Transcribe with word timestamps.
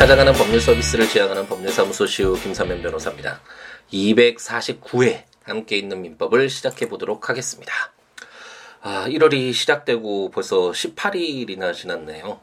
찾아가는 0.00 0.32
법률 0.32 0.62
서비스를 0.62 1.06
지향하는 1.06 1.46
법률사무소 1.46 2.06
시우 2.06 2.34
김사면 2.34 2.80
변호사입니다. 2.80 3.42
249회 3.92 5.24
함께 5.42 5.76
있는 5.76 6.00
민법을 6.00 6.48
시작해 6.48 6.88
보도록 6.88 7.28
하겠습니다. 7.28 7.70
아, 8.82 9.06
1월이 9.08 9.52
시작되고 9.52 10.30
벌써 10.30 10.70
18일이나 10.70 11.74
지났네요. 11.74 12.40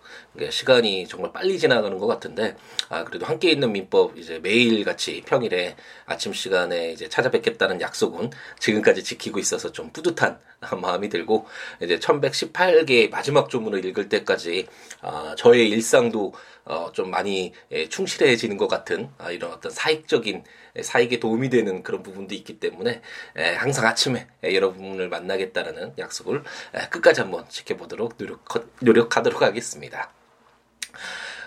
시간이 0.52 1.08
정말 1.08 1.34
빨리 1.34 1.58
지나가는 1.58 1.98
것 1.98 2.06
같은데, 2.06 2.56
아, 2.90 3.04
그래도 3.04 3.26
함께 3.26 3.50
있는 3.50 3.72
민법 3.72 4.20
이제 4.20 4.38
매일 4.38 4.86
같이 4.86 5.24
평일에 5.26 5.76
아침 6.06 6.34
시간에 6.34 6.92
이제 6.92 7.10
찾아뵙겠다는 7.10 7.82
약속은 7.82 8.30
지금까지 8.60 9.04
지키고 9.04 9.40
있어서 9.40 9.72
좀 9.72 9.92
뿌듯한 9.92 10.40
마음이 10.80 11.10
들고, 11.10 11.48
이제 11.82 11.98
1118개 11.98 13.10
마지막 13.10 13.50
조문을 13.50 13.84
읽을 13.86 14.08
때까지, 14.08 14.68
아, 15.02 15.34
저의 15.36 15.70
일상도 15.70 16.34
어, 16.68 16.92
좀 16.92 17.10
많이 17.10 17.54
예, 17.72 17.88
충실해지는 17.88 18.58
것 18.58 18.68
같은 18.68 19.10
아, 19.18 19.32
이런 19.32 19.54
어떤 19.54 19.72
사익적인 19.72 20.44
예, 20.44 20.44
사익에 20.84 21.20
도움이 21.20 21.50
되는 21.50 21.84
그런 21.84 22.04
부분도 22.04 22.36
있기 22.36 22.60
때문에 22.60 23.02
예, 23.38 23.56
항상 23.56 23.86
아침에 23.86 24.28
예, 24.44 24.54
여러분을 24.54 25.10
만나겠다라는 25.10 25.94
약속을 25.98 26.44
예, 26.76 26.88
끝까지 26.90 27.22
한번 27.22 27.46
지켜보도록 27.50 28.18
노력, 28.18 28.44
노력하도록 28.82 29.42
하겠습니다. 29.42 30.12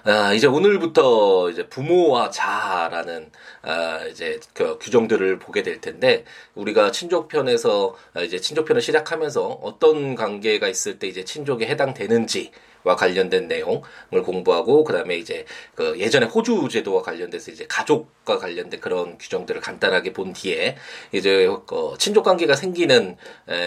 아, 0.05 0.33
이제 0.33 0.47
오늘부터 0.47 1.51
이제 1.51 1.69
부모와 1.69 2.31
자라는 2.31 3.31
아, 3.63 4.05
이제 4.11 4.41
그 4.55 4.79
규정들을 4.79 5.39
보게 5.39 5.63
될 5.63 5.81
텐데 5.81 6.25
우리가 6.55 6.91
친족편에서 6.91 7.95
아, 8.15 8.23
이제 8.23 8.39
친족편을 8.39 8.81
시작하면서 8.81 9.47
어떤 9.63 10.15
관계가 10.15 10.69
있을 10.69 10.99
때 10.99 11.07
이제 11.07 11.25
친족에 11.25 11.67
해당되는지 11.67 12.51
와 12.85 12.97
관련된 12.97 13.49
내용을 13.49 14.23
공부하고 14.25 14.85
그다음에 14.85 15.17
이제 15.17 15.45
그 15.75 15.99
예전에 15.99 16.27
호주 16.27 16.69
제도와 16.71 17.03
관련돼서 17.03 17.51
이제 17.51 17.67
가족과 17.69 18.39
관련된 18.39 18.81
그런 18.81 19.19
규정들을 19.19 19.61
간단하게 19.61 20.13
본 20.13 20.33
뒤에 20.33 20.77
이제 21.13 21.49
그 21.67 21.95
친족 21.99 22.25
관계가 22.25 22.55
생기는 22.57 23.17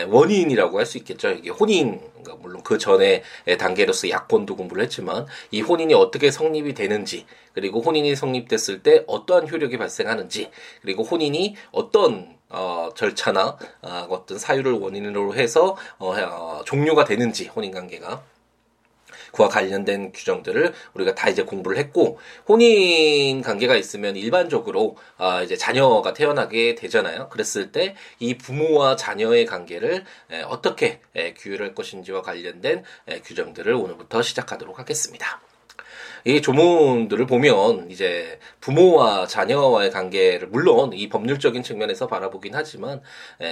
원인이라고 0.08 0.80
할 0.80 0.84
수 0.86 0.97
있겠죠. 0.97 1.30
이게 1.31 1.50
혼인 1.50 2.02
그러니까 2.23 2.36
물론 2.41 2.61
그 2.64 2.78
전에 2.78 3.23
단계로서 3.58 4.09
약혼도 4.09 4.56
공부를 4.56 4.84
했지만 4.84 5.25
이 5.52 5.61
혼인이 5.61 5.94
어떻게 5.94 6.31
성립이 6.31 6.73
되는지 6.73 7.25
그리고 7.53 7.81
혼인이 7.81 8.16
성립됐을 8.16 8.84
때 8.84 9.03
어떠한 9.08 9.50
효력이 9.50 9.78
발생하는지 9.78 10.50
그리고 10.81 11.03
혼인이 11.03 11.56
어떤 11.72 12.36
어, 12.50 12.89
절차나 12.95 13.58
어, 13.81 14.08
어떤 14.09 14.38
사유를 14.38 14.73
원인으로 14.73 15.34
해서 15.36 15.75
어, 15.97 16.14
어, 16.14 16.61
종료가 16.66 17.03
되는지 17.03 17.47
혼인 17.47 17.72
관계가 17.72 18.23
그와 19.33 19.49
관련된 19.49 20.13
규정들을 20.13 20.73
우리가 20.93 21.15
다 21.15 21.27
이제 21.27 21.43
공부를 21.43 21.77
했고 21.77 22.19
혼인 22.47 23.41
관계가 23.41 23.75
있으면 23.75 24.15
일반적으로 24.15 24.95
아 25.17 25.41
이제 25.41 25.57
자녀가 25.57 26.13
태어나게 26.13 26.75
되잖아요. 26.75 27.27
그랬을 27.27 27.73
때 27.73 27.95
이 28.19 28.37
부모와 28.37 28.95
자녀의 28.95 29.45
관계를 29.45 30.05
어떻게 30.45 31.01
규율할 31.37 31.73
것인지와 31.73 32.21
관련된 32.21 32.83
규정들을 33.25 33.73
오늘부터 33.73 34.21
시작하도록 34.21 34.77
하겠습니다. 34.79 35.41
이 36.25 36.41
조문들을 36.41 37.25
보면 37.25 37.91
이제 37.91 38.39
부모와 38.61 39.27
자녀와의 39.27 39.91
관계를 39.91 40.47
물론 40.47 40.93
이 40.93 41.09
법률적인 41.09 41.63
측면에서 41.63 42.07
바라보긴 42.07 42.55
하지만 42.55 43.02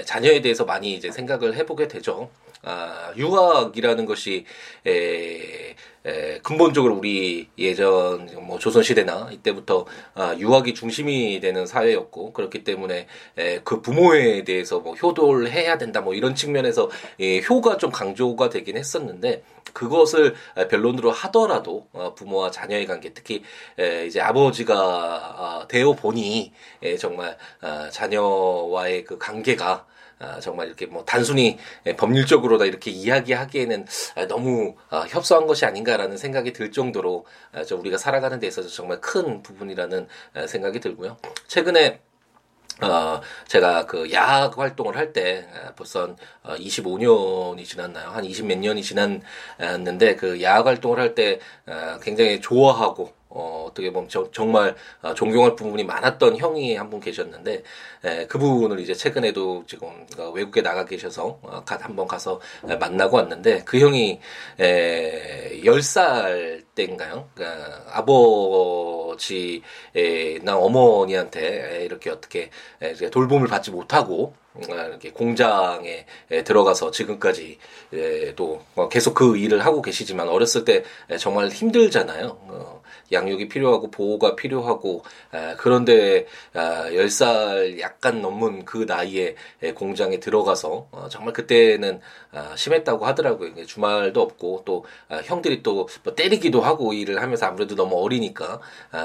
자녀에 0.06 0.42
대해서 0.42 0.64
많이 0.66 0.94
이제 0.94 1.12
생각을 1.12 1.56
해보게 1.56 1.88
되죠. 1.88 2.30
아, 2.64 3.12
유학이라는 3.18 4.06
것이 4.06 4.46
에, 4.86 5.76
에, 6.06 6.40
근본적으로 6.40 6.96
우리 6.96 7.48
예전 7.58 8.28
뭐 8.46 8.58
조선 8.58 8.82
시대나 8.82 9.30
이때부터 9.32 9.86
아, 10.16 10.36
유학이 10.38 10.74
중심이 10.74 11.40
되는 11.40 11.66
사회였고 11.66 12.34
그렇기 12.34 12.64
때문에 12.64 13.08
에, 13.38 13.60
그 13.64 13.82
부모에 13.82 14.44
대해서 14.44 14.80
뭐 14.80 14.96
효도를 14.96 15.52
해야 15.52 15.78
된다 15.78 16.02
뭐 16.02 16.14
이런 16.14 16.34
측면에서 16.34 16.90
예, 17.20 17.42
효가 17.42 17.78
좀 17.78 17.92
강조가 17.92 18.50
되긴 18.50 18.78
했었는데 18.78 19.44
그것을 19.74 20.34
변론으로 20.70 21.12
하더라도 21.12 21.88
어, 21.94 22.14
부모와 22.16 22.52
자녀의 22.52 22.88
관계 22.88 23.14
특히 23.14 23.44
에, 23.80 24.08
이제 24.08 24.20
아버지가 24.20 24.76
어, 25.62 25.68
되어 25.68 25.94
보니 25.94 26.52
에, 26.82 26.98
정말 26.98 27.38
어, 27.62 27.90
자녀와의 27.92 29.04
그 29.06 29.18
관계가 29.18 29.86
아, 30.22 30.40
정말 30.40 30.68
이렇게 30.68 30.86
뭐 30.86 31.04
단순히 31.06 31.58
예, 31.86 31.96
법률적으로 31.96 32.58
다 32.58 32.66
이렇게 32.66 32.92
이야기하기에는 32.92 33.86
아, 34.16 34.28
너무 34.28 34.76
아, 34.90 35.06
협소한 35.10 35.48
것이 35.48 35.66
아닌가라는 35.66 36.18
생각이 36.18 36.54
들 36.54 36.72
정도로 36.72 37.26
저 37.68 37.76
우리가 37.76 37.98
살아가는 37.98 38.40
데 38.40 38.48
있어서 38.48 38.70
정말 38.70 39.02
큰 39.02 39.42
부분이라는 39.44 40.08
생각이 40.48 40.80
들고요. 40.80 41.18
최근에 41.48 42.00
어, 42.82 43.22
제가 43.48 43.86
그 43.86 44.12
야학 44.12 44.58
활동을 44.58 44.96
할 44.98 45.14
때 45.14 45.48
벌써 45.76 46.16
어, 46.44 46.56
25년이 46.56 47.66
지났나요? 47.66 48.10
한 48.10 48.24
20 48.26 48.46
몇 48.46 48.58
년이 48.58 48.82
지났는데 48.82 50.16
그 50.16 50.42
야학 50.42 50.66
활동을 50.66 51.00
할 51.00 51.14
때 51.16 51.40
굉장히 52.02 52.40
좋아하고 52.42 53.14
어, 53.34 53.68
어떻게 53.70 53.92
보면 53.92 54.10
저, 54.10 54.30
정말 54.32 54.76
어, 55.02 55.14
존경할 55.14 55.56
부분이 55.56 55.84
많았던 55.84 56.38
형이 56.38 56.76
한 56.76 56.92
분 56.92 57.00
계셨는데 57.00 57.64
에, 58.04 58.28
그분을 58.28 58.80
이제 58.82 58.94
최근에도 58.94 59.64
지금 59.66 59.88
어, 60.20 60.30
외국에 60.32 60.62
나가 60.62 60.84
계셔서 60.86 61.40
어, 61.42 61.64
가, 61.66 61.78
한번 61.82 62.06
가서 62.08 62.42
만나고 62.64 63.16
왔는데 63.18 63.64
그 63.66 63.80
형이 63.80 64.20
에, 64.60 65.62
10살 65.64 66.66
때인가요? 66.76 67.30
그러니까 67.34 67.82
아버지나 67.98 69.64
어머니한테 70.58 71.84
이렇게 71.86 72.10
어떻게 72.10 72.50
돌봄을 73.12 73.48
받지 73.48 73.72
못하고 73.72 74.34
이렇게 74.60 75.12
공장에 75.12 76.06
들어가서 76.44 76.92
지금까지 76.92 77.58
또 78.36 78.62
계속 78.92 79.14
그 79.14 79.38
일을 79.38 79.66
하고 79.66 79.82
계시지만 79.82 80.28
어렸을 80.28 80.66
때 80.66 80.84
정말 81.20 81.48
힘들잖아요. 81.50 82.81
어, 83.12 83.16
양육이 83.16 83.48
필요하고 83.50 83.92
보호가 83.92 84.36
필요하고 84.36 85.04
그런데 85.58 86.26
10살 86.54 87.78
아, 87.78 87.80
약간 87.80 88.22
넘은 88.22 88.66
그 88.66 88.86
나이에 88.88 89.36
공장에 89.76 90.20
들어가서 90.20 90.88
어, 90.92 91.08
정말 91.10 91.34
그때는 91.34 92.00
아, 92.32 92.56
심했다고 92.56 93.06
하더라고요. 93.06 93.66
주말도 93.66 94.22
없고 94.22 94.64
또 94.66 94.86
아, 95.10 95.18
형들이 95.24 95.62
또 95.64 95.88
뭐 96.04 96.14
때리기도 96.16 96.62
하고 96.62 96.94
일을 96.94 97.22
하면서 97.22 97.46
아무래도 97.46 97.76
너무 97.76 98.02
어리니까 98.04 98.60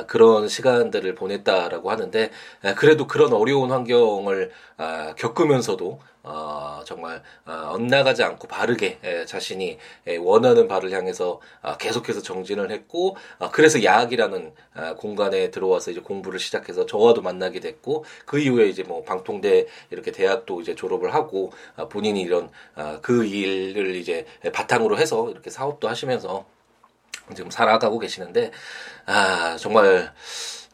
그런 0.07 0.49
시간들을 0.49 1.15
보냈다라고 1.15 1.91
하는데 1.91 2.31
그래도 2.77 3.07
그런 3.07 3.33
어려운 3.33 3.71
환경을 3.71 4.51
겪으면서도 5.17 6.01
어, 6.29 6.83
정말 6.85 7.23
어, 7.47 7.71
엇나가지 7.75 8.25
않고 8.25 8.49
바르게 8.49 8.99
에, 9.05 9.25
자신이 9.27 9.79
에, 10.09 10.17
원하는 10.17 10.67
바를 10.67 10.91
향해서 10.91 11.41
어, 11.63 11.77
계속해서 11.77 12.21
정진을 12.21 12.73
했고 12.73 13.17
어, 13.39 13.51
그래서 13.53 13.83
야학이라는 13.85 14.53
어, 14.75 14.95
공간에 14.97 15.53
들어와서 15.53 15.93
이제 15.93 16.01
공부를 16.01 16.41
시작해서 16.41 16.85
저와도 16.85 17.23
만나게 17.23 17.61
됐고 17.61 18.05
그 18.25 18.41
이후에 18.41 18.67
이제 18.67 18.83
뭐 18.83 19.05
방통대 19.05 19.67
이렇게 19.91 20.11
대학도 20.11 20.61
이제 20.61 20.75
졸업을 20.75 21.15
하고 21.15 21.53
어, 21.77 21.89
본인이 21.89 22.23
이런 22.23 22.51
어, 22.75 22.99
그 23.01 23.25
일을 23.25 23.95
이제 23.95 24.27
바탕으로 24.53 24.99
해서 24.99 25.31
이렇게 25.31 25.49
사업도 25.51 25.89
하시면서 25.89 26.45
지금 27.35 27.51
살아가고 27.51 28.01
계시는데 28.01 28.51
아 29.07 29.57
정말 29.59 30.13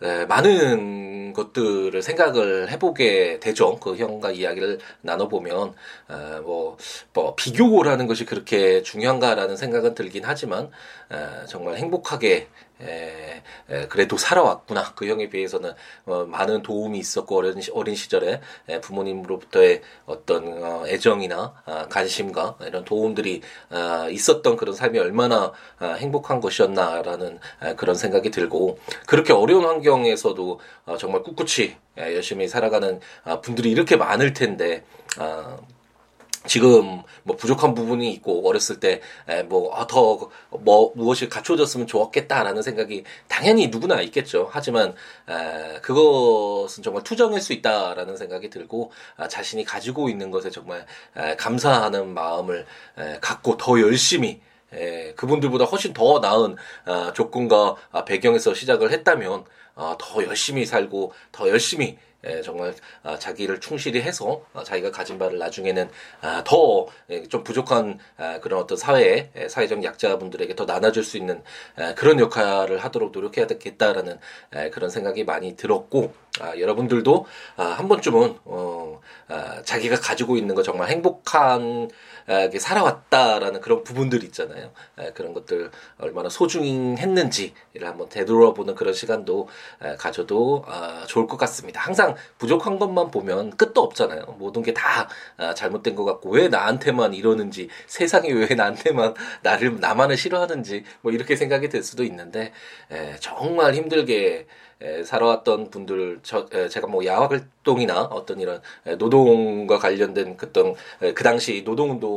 네, 0.01 0.27
많은 0.27 1.22
것들을 1.33 2.03
생각을 2.03 2.71
해보게 2.71 3.41
되죠. 3.41 3.77
그 3.81 3.97
형과 3.97 4.31
이야기를 4.31 4.79
나눠보면, 5.01 5.75
어, 6.09 6.41
뭐, 6.43 6.77
뭐, 7.13 7.35
비교라는 7.35 8.07
것이 8.07 8.25
그렇게 8.25 8.83
중요한가라는 8.83 9.57
생각은 9.57 9.95
들긴 9.95 10.25
하지만, 10.25 10.71
어, 11.11 11.45
정말 11.47 11.77
행복하게 11.77 12.49
에, 12.83 13.43
에, 13.71 13.87
그래도 13.89 14.17
살아왔구나. 14.17 14.95
그 14.95 15.07
형에 15.07 15.29
비해서는 15.29 15.73
어, 16.07 16.25
많은 16.25 16.63
도움이 16.63 16.99
있었고 16.99 17.37
어린, 17.37 17.61
어린 17.73 17.95
시절에 17.95 18.41
에, 18.69 18.81
부모님으로부터의 18.81 19.83
어떤 20.07 20.63
어, 20.63 20.85
애정이나 20.87 21.55
어, 21.65 21.87
관심과 21.89 22.57
이런 22.63 22.85
도움들이 22.85 23.43
어, 23.71 24.09
있었던 24.11 24.57
그런 24.57 24.75
삶이 24.75 24.99
얼마나 24.99 25.53
어, 25.81 25.87
행복한 25.97 26.41
것이었나라는 26.41 27.39
에, 27.63 27.75
그런 27.77 27.95
생각이 27.95 28.31
들고 28.31 28.79
그렇게 29.07 29.33
어려운 29.33 29.65
환경에서도 29.65 30.61
어, 30.87 30.97
정말 30.97 31.22
꿋꿋이 31.23 31.77
에, 31.99 32.15
열심히 32.15 32.49
살아가는 32.49 33.01
어, 33.25 33.41
분들이 33.41 33.71
이렇게 33.71 33.97
많을 33.97 34.33
텐데 34.33 34.85
어, 35.19 35.59
지금 36.47 37.03
뭐 37.23 37.37
부족한 37.37 37.75
부분이 37.75 38.11
있고 38.15 38.49
어렸을 38.49 38.81
때뭐 38.81 39.87
더뭐 39.87 40.31
아, 40.51 40.57
뭐 40.61 40.93
무엇이 40.97 41.29
갖춰졌으면 41.29 41.87
좋았겠다라는 41.87 42.63
생각이 42.63 43.05
당연히 43.29 43.69
누구나 43.69 44.01
있겠죠. 44.03 44.49
하지만 44.51 44.95
에, 45.29 45.81
그것은 45.81 46.83
정말 46.83 47.05
투정일 47.05 47.41
수 47.41 47.53
있다라는 47.53 48.17
생각이 48.17 48.51
들고 48.51 48.91
아, 49.17 49.29
자신이 49.29 49.65
가지고 49.65 50.09
있는 50.09 50.31
것에 50.31 50.51
정말 50.51 50.85
에, 51.17 51.37
감사하는 51.37 52.13
마음을 52.13 52.67
에, 52.99 53.19
갖고 53.21 53.57
더 53.57 53.81
열심히 53.81 54.41
에, 54.73 55.13
그분들보다 55.15 55.65
훨씬 55.67 55.93
더 55.93 56.19
나은 56.19 56.57
아, 56.87 57.13
조건과 57.15 57.77
아, 57.93 58.05
배경에서 58.05 58.55
시작을 58.55 58.91
했다면 58.91 59.45
아, 59.75 59.97
더 59.99 60.25
열심히 60.25 60.67
살고 60.67 61.13
더 61.33 61.49
열심히 61.49 61.99
예, 62.25 62.41
정말 62.41 62.75
아, 63.03 63.19
자기를 63.19 63.61
충실히 63.61 64.01
해서 64.01 64.45
아, 64.53 64.63
자기가 64.63 64.93
가진 64.93 65.19
바를 65.19 65.39
나중에는 65.39 65.91
아, 66.21 66.45
더좀 66.45 66.89
예, 67.11 67.23
부족한 67.23 67.99
아, 68.17 68.39
그런 68.41 68.61
어떤 68.61 68.79
사회 68.79 69.31
예, 69.37 69.49
사회적 69.49 69.83
약자분들에게 69.83 70.55
더 70.55 70.65
나눠줄 70.65 71.03
수 71.03 71.17
있는 71.17 71.43
예, 71.81 71.95
그런 71.95 72.21
역할을 72.21 72.79
하도록 72.79 73.11
노력해야 73.11 73.47
되겠다라는 73.49 74.19
예, 74.57 74.71
그런 74.71 74.89
생각이 74.89 75.25
많이 75.25 75.57
들었고 75.57 76.15
아, 76.41 76.57
여러분들도 76.57 77.27
아, 77.57 77.65
한 77.65 77.89
번쯤은 77.89 78.39
어, 78.45 79.01
아, 79.29 79.63
자기가 79.65 79.97
가지고 79.97 80.37
있는 80.37 80.55
거 80.55 80.63
정말 80.63 80.91
행복한 80.91 81.89
게 81.89 81.95
살아왔다라는 82.59 83.61
그런 83.61 83.85
부분들 83.85 84.25
있잖아요. 84.25 84.73
그런 85.15 85.33
것들 85.33 85.71
얼마나 85.99 86.29
소중했는지를 86.29 87.87
한번 87.87 88.09
되돌아보는 88.09 88.75
그런 88.75 88.93
시간도 88.95 89.49
가져도 89.99 90.65
아, 90.67 91.05
좋을 91.07 91.27
것 91.27 91.37
같습니다. 91.37 91.81
항상 91.81 92.15
부족한 92.39 92.79
것만 92.79 93.11
보면 93.11 93.57
끝도 93.57 93.81
없잖아요. 93.83 94.37
모든 94.39 94.63
게 94.63 94.73
다 94.73 95.09
잘못된 95.55 95.95
것 95.95 96.05
같고 96.05 96.31
왜 96.31 96.49
나한테만 96.49 97.15
이러는지 97.15 97.69
세상이 97.87 98.33
왜 98.33 98.55
나한테만 98.55 99.15
나를 99.43 99.81
나만을 99.81 100.17
싫어하는지 100.17 100.85
뭐 101.03 101.13
이렇게 101.13 101.37
생각이 101.37 101.69
될 101.69 101.83
수도 101.83 102.05
있는데 102.05 102.53
정말 103.21 103.75
힘들게 103.75 104.47
살아왔던 105.05 105.71
분들 105.71 106.21
저 106.23 106.49
제가 106.69 106.89
뭐 106.89 107.05
야외 107.05 107.39
활동이나 107.63 108.03
어떤 108.03 108.41
이런 108.41 108.61
노동과 108.99 109.79
관련된 109.79 110.37
그떤 110.37 110.75
그 110.99 111.23
당시 111.23 111.63
노동운동 111.65 112.12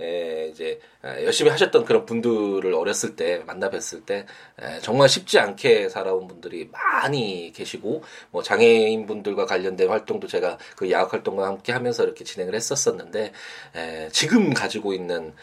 에 0.00 0.48
이제 0.50 0.78
열심히 1.04 1.50
하셨던 1.50 1.84
그런 1.84 2.06
분들을 2.06 2.72
어렸을 2.74 3.16
때 3.16 3.42
만나 3.46 3.70
뵀을 3.70 4.06
때 4.06 4.26
정말 4.82 5.08
쉽지 5.08 5.38
않게 5.38 5.88
살아온 5.88 6.28
분들이 6.28 6.68
많이 6.70 7.52
계시고 7.54 8.04
뭐 8.30 8.42
장애인 8.42 9.06
분들과 9.06 9.46
관련된 9.46 9.88
활동도 9.88 10.28
제가 10.28 10.58
그 10.76 10.90
야학 10.90 11.12
활동과 11.12 11.46
함께 11.46 11.72
하면서 11.72 12.04
이렇게 12.04 12.24
진행을 12.24 12.54
했었었는데 12.54 13.32
지금 14.12 14.54
가지고 14.54 14.92
있는 14.92 15.34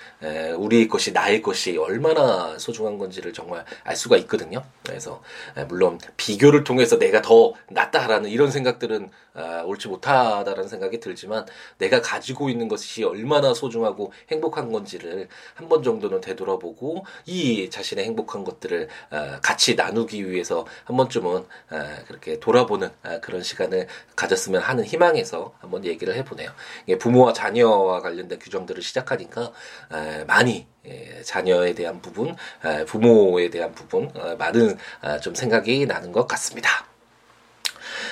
우리 0.57 0.87
것이 0.87 1.11
나의 1.11 1.41
것이 1.41 1.77
얼마나 1.77 2.57
소중한 2.57 2.97
건지를 2.97 3.33
정말 3.33 3.65
알 3.83 3.95
수가 3.95 4.15
있거든요. 4.17 4.63
그래서 4.85 5.21
물론 5.67 5.99
비교를 6.15 6.63
통해서 6.63 6.97
내가 6.97 7.21
더 7.21 7.53
낫다라는 7.69 8.29
이런 8.29 8.49
생각들은 8.51 9.09
아, 9.33 9.63
옳지 9.63 9.87
못하다라는 9.87 10.67
생각이 10.67 10.99
들지만 10.99 11.45
내가 11.77 12.01
가지고 12.01 12.49
있는 12.49 12.67
것이 12.67 13.03
얼마나 13.03 13.53
소중하고 13.53 14.11
행복한 14.29 14.71
건지를 14.71 15.29
한 15.55 15.69
번 15.69 15.83
정도는 15.83 16.19
되돌아보고 16.21 17.05
이 17.25 17.69
자신의 17.69 18.05
행복한 18.05 18.43
것들을 18.43 18.87
아, 19.11 19.39
같이 19.41 19.75
나누기 19.75 20.29
위해서 20.29 20.65
한 20.85 20.97
번쯤은 20.97 21.45
아, 21.69 21.95
그렇게 22.07 22.39
돌아보는 22.39 22.89
아, 23.03 23.19
그런 23.19 23.43
시간을 23.43 23.87
가졌으면 24.15 24.61
하는 24.61 24.83
희망에서 24.83 25.53
한번 25.59 25.85
얘기를 25.85 26.15
해보네요. 26.15 26.51
부모와 26.99 27.33
자녀와 27.33 28.01
관련된 28.01 28.39
규정들을 28.39 28.81
시작하니까 28.81 29.51
아, 29.89 30.23
많이 30.27 30.67
예, 30.87 31.21
자녀에 31.23 31.73
대한 31.73 32.01
부분, 32.01 32.35
아, 32.61 32.85
부모에 32.85 33.49
대한 33.49 33.73
부분 33.73 34.09
어, 34.15 34.35
많은 34.37 34.77
아, 35.01 35.19
좀 35.19 35.35
생각이 35.35 35.85
나는 35.85 36.11
것 36.11 36.27
같습니다. 36.27 36.85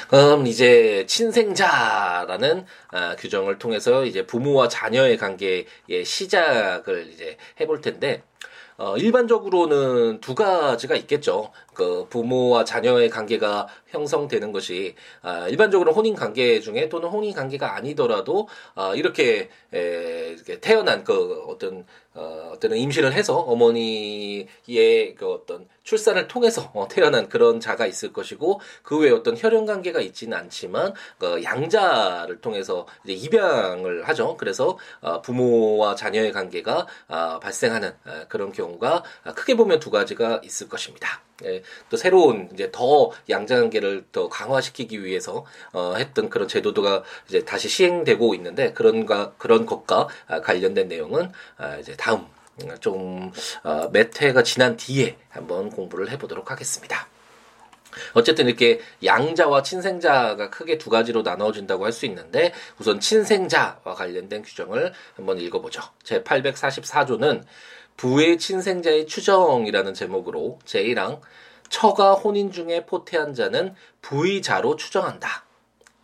그럼 0.07 0.47
이제 0.47 1.05
친생자라는 1.07 2.65
아, 2.91 3.15
규정을 3.17 3.59
통해서 3.59 4.05
이제 4.05 4.25
부모와 4.25 4.69
자녀의 4.69 5.17
관계의 5.17 5.65
시작을 6.05 7.09
이제 7.11 7.37
해볼 7.59 7.81
텐데 7.81 8.23
어, 8.77 8.95
일반적으로는 8.95 10.21
두 10.21 10.35
가지가 10.35 10.95
있겠죠. 10.95 11.51
그 11.73 12.05
부모와 12.09 12.63
자녀의 12.63 13.09
관계가 13.09 13.67
형성되는 13.89 14.51
것이 14.51 14.95
아, 15.21 15.47
일반적으로 15.47 15.93
혼인 15.93 16.15
관계 16.15 16.59
중에 16.59 16.89
또는 16.89 17.09
혼인 17.09 17.33
관계가 17.33 17.75
아니더라도 17.75 18.47
아, 18.75 18.93
이렇게 18.95 19.49
에, 19.73 20.35
태어난 20.61 21.03
그 21.03 21.43
어떤 21.47 21.85
어, 22.17 22.51
어떤 22.53 22.75
임신을 22.75 23.13
해서 23.13 23.37
어머니의 23.37 25.15
그 25.15 25.31
어떤 25.31 25.67
출산을 25.83 26.27
통해서 26.27 26.71
어, 26.73 26.87
태어난 26.89 27.29
그런 27.29 27.59
자가 27.59 27.85
있을 27.85 28.11
것이고 28.11 28.59
그 28.81 28.97
외에 28.97 29.11
어떤 29.11 29.37
혈연 29.37 29.67
관계가 29.67 30.01
있지는 30.01 30.35
않지만 30.35 30.93
그 31.19 31.43
양자를 31.43 32.41
통해서 32.41 32.87
이제 33.03 33.13
입양을 33.13 34.07
하죠. 34.07 34.35
그래서 34.37 34.79
어, 34.99 35.21
부모와 35.21 35.93
자녀의 35.93 36.31
관계가 36.31 36.87
어, 37.07 37.39
발생하는 37.39 37.89
어, 37.89 38.25
그런 38.29 38.51
경우가 38.51 39.03
크게 39.35 39.55
보면 39.55 39.79
두 39.79 39.91
가지가 39.91 40.41
있을 40.43 40.67
것입니다. 40.67 41.26
예, 41.45 41.61
또 41.89 41.97
새로운 41.97 42.49
이제 42.53 42.69
더 42.71 43.11
양자관계를 43.29 44.05
더 44.11 44.27
강화시키기 44.27 45.03
위해서 45.03 45.45
어, 45.71 45.93
했던 45.95 46.29
그런 46.29 46.47
제도도가 46.47 47.03
이제 47.27 47.45
다시 47.45 47.69
시행되고 47.69 48.33
있는데 48.35 48.73
그런가 48.73 49.33
그런 49.37 49.65
것과 49.65 50.07
아, 50.27 50.41
관련된 50.41 50.87
내용은 50.87 51.31
아, 51.57 51.77
이제 51.77 51.95
다음 51.95 52.25
좀 52.79 53.31
어, 53.63 53.89
몇 53.91 54.19
회가 54.19 54.41
지난 54.43 54.77
뒤에 54.77 55.17
한번 55.29 55.69
공부를 55.69 56.09
해보도록 56.11 56.49
하겠습니다. 56.49 57.07
어쨌든 58.13 58.47
이렇게 58.47 58.79
양자와 59.03 59.63
친생자가 59.63 60.49
크게 60.49 60.77
두 60.77 60.89
가지로 60.89 61.21
나눠진다고 61.21 61.83
할 61.85 61.91
수 61.97 62.05
있는데 62.05 62.53
우선 62.79 62.99
친생자와 62.99 63.95
관련된 63.95 64.43
규정을 64.43 64.93
한번 65.15 65.39
읽어보죠. 65.39 65.81
제 66.03 66.21
844조는 66.21 67.43
부의 67.97 68.37
친생자의 68.37 69.07
추정이라는 69.07 69.93
제목으로 69.95 70.59
제1항 70.65 71.21
처가 71.69 72.13
혼인 72.13 72.51
중에 72.51 72.85
포태한 72.85 73.33
자는 73.33 73.73
부의자로 74.01 74.75
추정한다. 74.75 75.45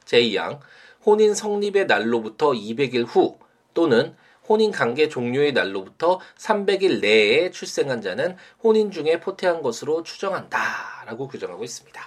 제2항 0.06 0.60
혼인 1.06 1.36
성립의 1.36 1.86
날로부터 1.86 2.52
200일 2.52 3.06
후 3.08 3.38
또는 3.74 4.16
혼인 4.50 4.72
관계 4.72 5.08
종료의 5.08 5.54
날로부터 5.54 6.20
300일 6.38 7.00
내에 7.02 7.52
출생한 7.52 8.02
자는 8.02 8.36
혼인 8.62 8.92
중에 8.92 9.20
포태한 9.20 9.62
것으로 9.62 10.04
추정한다. 10.04 10.93
라고 11.06 11.28
규정하고 11.28 11.64
있습니다. 11.64 12.02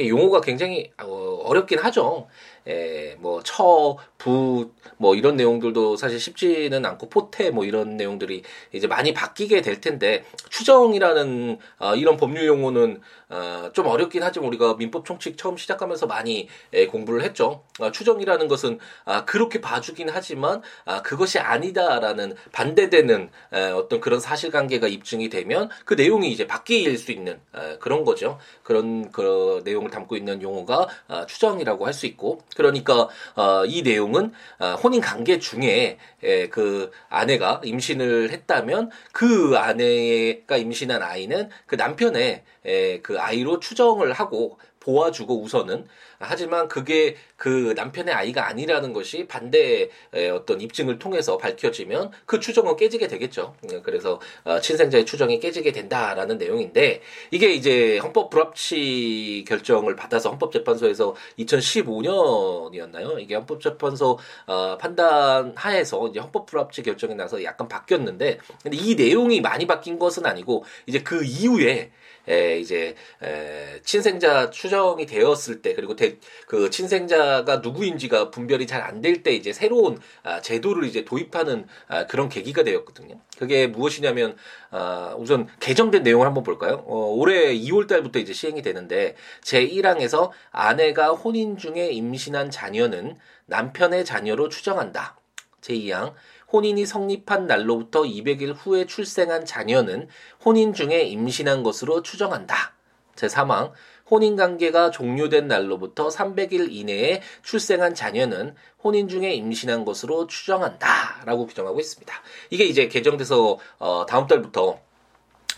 용어가 0.00 0.40
굉장히 0.40 0.92
어, 1.02 1.42
어렵긴 1.44 1.78
하죠. 1.78 2.28
에, 2.66 3.16
뭐, 3.18 3.42
처, 3.42 3.96
부, 4.18 4.70
뭐, 4.98 5.14
이런 5.14 5.36
내용들도 5.36 5.96
사실 5.96 6.20
쉽지는 6.20 6.84
않고, 6.86 7.08
포태, 7.08 7.50
뭐, 7.50 7.64
이런 7.64 7.96
내용들이 7.96 8.42
이제 8.72 8.86
많이 8.86 9.12
바뀌게 9.12 9.62
될 9.62 9.80
텐데, 9.80 10.24
추정이라는, 10.50 11.58
어, 11.78 11.94
이런 11.96 12.16
법률 12.16 12.46
용어는, 12.46 13.00
어, 13.30 13.70
좀 13.72 13.86
어렵긴 13.86 14.22
하지만 14.22 14.48
우리가 14.48 14.74
민법 14.74 15.04
총칙 15.06 15.38
처음 15.38 15.56
시작하면서 15.56 16.06
많이 16.06 16.48
에, 16.72 16.86
공부를 16.86 17.22
했죠. 17.22 17.64
어, 17.80 17.90
추정이라는 17.90 18.46
것은, 18.48 18.78
아, 19.04 19.24
그렇게 19.24 19.60
봐주긴 19.60 20.08
하지만, 20.10 20.62
아, 20.84 21.02
그것이 21.02 21.38
아니다라는 21.38 22.34
반대되는 22.52 23.30
에, 23.54 23.70
어떤 23.70 24.00
그런 24.00 24.20
사실관계가 24.20 24.86
입증이 24.88 25.28
되면 25.30 25.68
그 25.84 25.94
내용이 25.94 26.30
이제 26.30 26.46
바뀔 26.46 26.98
수 26.98 27.10
있는 27.12 27.40
에, 27.56 27.78
그런 27.78 28.04
거죠. 28.04 28.38
그런 28.62 29.10
그 29.12 29.62
내용을 29.64 29.90
담고 29.90 30.16
있는 30.16 30.42
용어가 30.42 30.86
아, 31.08 31.26
추정이라고 31.26 31.86
할 31.86 31.92
수 31.92 32.06
있고, 32.06 32.40
그러니까 32.56 33.08
어, 33.34 33.64
이 33.66 33.82
내용은 33.82 34.32
어, 34.58 34.74
혼인 34.82 35.00
관계 35.00 35.38
중에 35.38 35.98
에, 36.22 36.48
그 36.48 36.90
아내가 37.08 37.60
임신을 37.64 38.30
했다면 38.30 38.90
그 39.12 39.54
아내가 39.56 40.56
임신한 40.56 41.02
아이는 41.02 41.50
그 41.66 41.74
남편의 41.74 42.44
에, 42.64 43.00
그 43.00 43.18
아이로 43.18 43.60
추정을 43.60 44.12
하고 44.12 44.58
보아주고 44.80 45.40
우선은 45.42 45.86
하지만 46.24 46.68
그게 46.68 47.16
그 47.36 47.74
남편의 47.76 48.14
아이가 48.14 48.46
아니라는 48.46 48.92
것이 48.92 49.26
반대의 49.26 49.90
어떤 50.32 50.60
입증을 50.60 50.98
통해서 50.98 51.36
밝혀지면 51.36 52.12
그 52.24 52.38
추정은 52.38 52.76
깨지게 52.76 53.08
되겠죠. 53.08 53.54
그래서 53.82 54.20
어, 54.44 54.60
친생자의 54.60 55.04
추정이 55.04 55.40
깨지게 55.40 55.72
된다라는 55.72 56.38
내용인데 56.38 57.00
이게 57.30 57.52
이제 57.52 57.98
헌법 57.98 58.30
불합치 58.30 59.44
결정을 59.48 59.96
받아서 59.96 60.30
헌법재판소에서 60.30 61.14
2015년이었나요? 61.38 63.20
이게 63.20 63.34
헌법재판소 63.34 64.18
어, 64.46 64.78
판단 64.78 65.52
하에서 65.56 66.06
이제 66.08 66.20
헌법 66.20 66.46
불합치 66.46 66.82
결정이 66.82 67.14
나서 67.14 67.42
약간 67.42 67.68
바뀌었는데 67.68 68.38
근데 68.62 68.76
이 68.76 68.94
내용이 68.94 69.40
많이 69.40 69.66
바뀐 69.66 69.98
것은 69.98 70.26
아니고 70.26 70.64
이제 70.86 71.02
그 71.02 71.24
이후에 71.24 71.90
에, 72.28 72.58
이제 72.58 72.94
에, 73.22 73.80
친생자 73.82 74.50
추정이 74.50 75.06
되었을 75.06 75.60
때 75.60 75.74
그리고 75.74 75.96
대, 75.96 76.11
그 76.46 76.70
친생자가 76.70 77.56
누구인지가 77.58 78.30
분별이 78.30 78.66
잘 78.66 78.82
안 78.82 79.00
될 79.02 79.22
때 79.22 79.32
이제 79.32 79.52
새로운 79.52 79.98
아, 80.22 80.40
제도를 80.40 80.84
이제 80.84 81.04
도입하는 81.04 81.66
아, 81.88 82.06
그런 82.06 82.28
계기가 82.28 82.62
되었거든요. 82.64 83.20
그게 83.38 83.66
무엇이냐면 83.66 84.36
아, 84.70 85.14
우선 85.18 85.48
개정된 85.60 86.02
내용을 86.02 86.26
한번 86.26 86.42
볼까요? 86.42 86.84
어, 86.86 87.14
올해 87.16 87.54
2월 87.54 87.86
달부터 87.88 88.18
이제 88.18 88.32
시행이 88.32 88.62
되는데 88.62 89.16
제 89.42 89.66
1항에서 89.66 90.30
아내가 90.50 91.10
혼인 91.10 91.56
중에 91.56 91.88
임신한 91.90 92.50
자녀는 92.50 93.16
남편의 93.46 94.04
자녀로 94.04 94.48
추정한다. 94.48 95.16
제 95.60 95.74
2항 95.74 96.14
혼인이 96.52 96.84
성립한 96.84 97.46
날로부터 97.46 98.02
200일 98.02 98.54
후에 98.56 98.84
출생한 98.86 99.44
자녀는 99.44 100.08
혼인 100.44 100.74
중에 100.74 101.02
임신한 101.04 101.62
것으로 101.62 102.02
추정한다. 102.02 102.74
제3항 103.16 103.72
혼인 104.12 104.36
관계가 104.36 104.90
종료된 104.90 105.48
날로부터 105.48 106.08
300일 106.08 106.70
이내에 106.70 107.22
출생한 107.42 107.94
자녀는 107.94 108.54
혼인 108.84 109.08
중에 109.08 109.32
임신한 109.32 109.86
것으로 109.86 110.26
추정한다라고 110.26 111.46
규정하고 111.46 111.80
있습니다. 111.80 112.14
이게 112.50 112.64
이제 112.64 112.88
개정돼서 112.88 113.58
어 113.78 114.04
다음 114.06 114.26
달부터 114.26 114.78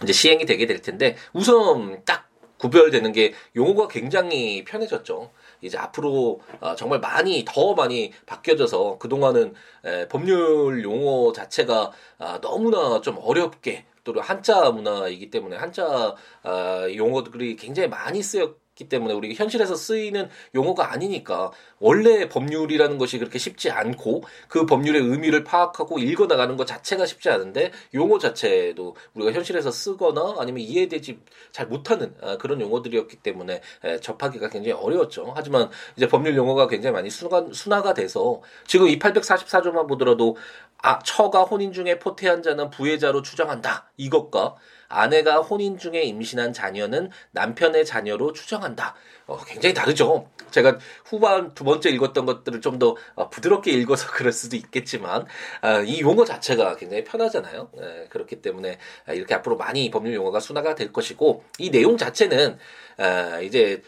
이제 0.05 0.13
시행이 0.13 0.47
되게 0.47 0.67
될 0.67 0.81
텐데 0.81 1.17
우선 1.33 2.05
딱 2.05 2.29
구별되는 2.59 3.11
게 3.11 3.35
용어가 3.57 3.89
굉장히 3.89 4.65
편해졌죠. 4.65 5.33
이제 5.61 5.77
앞으로 5.77 6.41
어, 6.61 6.77
정말 6.77 7.01
많이 7.01 7.45
더 7.47 7.75
많이 7.75 8.13
바뀌어져서 8.27 8.99
그동안은 8.99 9.55
법률 10.09 10.85
용어 10.85 11.33
자체가 11.33 11.91
아, 12.19 12.41
너무나 12.41 13.01
좀 13.01 13.19
어렵게 13.21 13.85
또 14.05 14.21
한자 14.21 14.71
문화이기 14.71 15.31
때문에 15.31 15.57
한자 15.57 16.15
아, 16.43 16.87
용어들이 16.95 17.57
굉장히 17.57 17.89
많이 17.89 18.23
쓰였 18.23 18.65
기 18.75 18.89
때문에 18.89 19.15
우리 19.15 19.35
현실에서 19.35 19.77
쓰이는 19.77 20.29
용어가 20.53 20.91
아니니까 20.93 21.53
원래 21.79 22.29
법률이라는 22.29 22.99
것이 22.99 23.19
그렇게 23.19 23.39
쉽지 23.39 23.71
않고 23.71 24.25
그 24.49 24.67
법률의 24.67 25.01
의미를 25.01 25.45
파악하고 25.45 26.01
읽어 26.01 26.27
나가는 26.27 26.57
것 26.57 26.67
자체가 26.67 27.07
쉽지 27.07 27.31
않은데 27.31 27.71
용어 27.95 28.19
자체도 28.19 28.97
우리가 29.15 29.31
현실에서 29.31 29.71
쓰거나 29.71 30.35
아니면 30.39 30.63
이해되지 30.63 31.21
잘 31.53 31.69
못하는 31.69 32.17
아, 32.21 32.37
그런 32.37 32.61
용어들이었기 32.61 33.19
때문에 33.19 33.61
접하기가 34.01 34.49
굉장히 34.49 34.73
어려웠죠. 34.73 35.33
하지만 35.37 35.71
이제 35.97 36.09
법률 36.09 36.37
용어가 36.37 36.67
굉장히 36.67 36.95
많이 36.95 37.11
순화, 37.11 37.47
순화가 37.53 37.95
돼서 37.95 38.43
지금 38.67 38.89
이 38.89 38.99
844조만 38.99 39.87
보더라도 39.87 40.37
아, 40.85 40.99
처가 40.99 41.45
혼인 41.45 41.73
중에 41.73 41.99
포태한 41.99 42.43
자는 42.43 42.69
부혜자로 42.69 43.23
추정한다. 43.23 43.91
이것과 43.97 44.55
아내가 44.89 45.41
혼인 45.41 45.79
중에 45.79 46.03
임신한 46.03 46.53
자녀는 46.53 47.09
남편의 47.31 47.87
자녀로 47.87 48.35
추정한다. 48.35 48.95
어, 49.27 49.39
굉장히 49.47 49.73
다르죠. 49.73 50.29
제가 50.51 50.77
후반 51.07 51.55
두 51.55 51.65
번째 51.65 51.89
읽었던 51.89 52.27
것들을 52.27 52.61
좀더 52.61 52.97
어, 53.15 53.31
부드럽게 53.31 53.71
읽어서 53.71 54.09
그럴 54.13 54.31
수도 54.31 54.57
있겠지만 54.57 55.25
아, 55.63 55.79
이 55.79 56.03
용어 56.03 56.27
자체가 56.27 56.77
굉장히 56.77 57.03
편하잖아요. 57.05 57.71
에, 57.79 58.09
그렇기 58.09 58.43
때문에 58.43 58.77
이렇게 59.09 59.33
앞으로 59.33 59.57
많이 59.57 59.91
법률 59.91 60.13
용어가 60.13 60.39
순화가 60.39 60.75
될 60.75 60.93
것이고 60.93 61.45
이 61.61 61.71
내용 61.71 61.97
자체는 61.97 62.59
아, 62.99 63.41
이제 63.41 63.81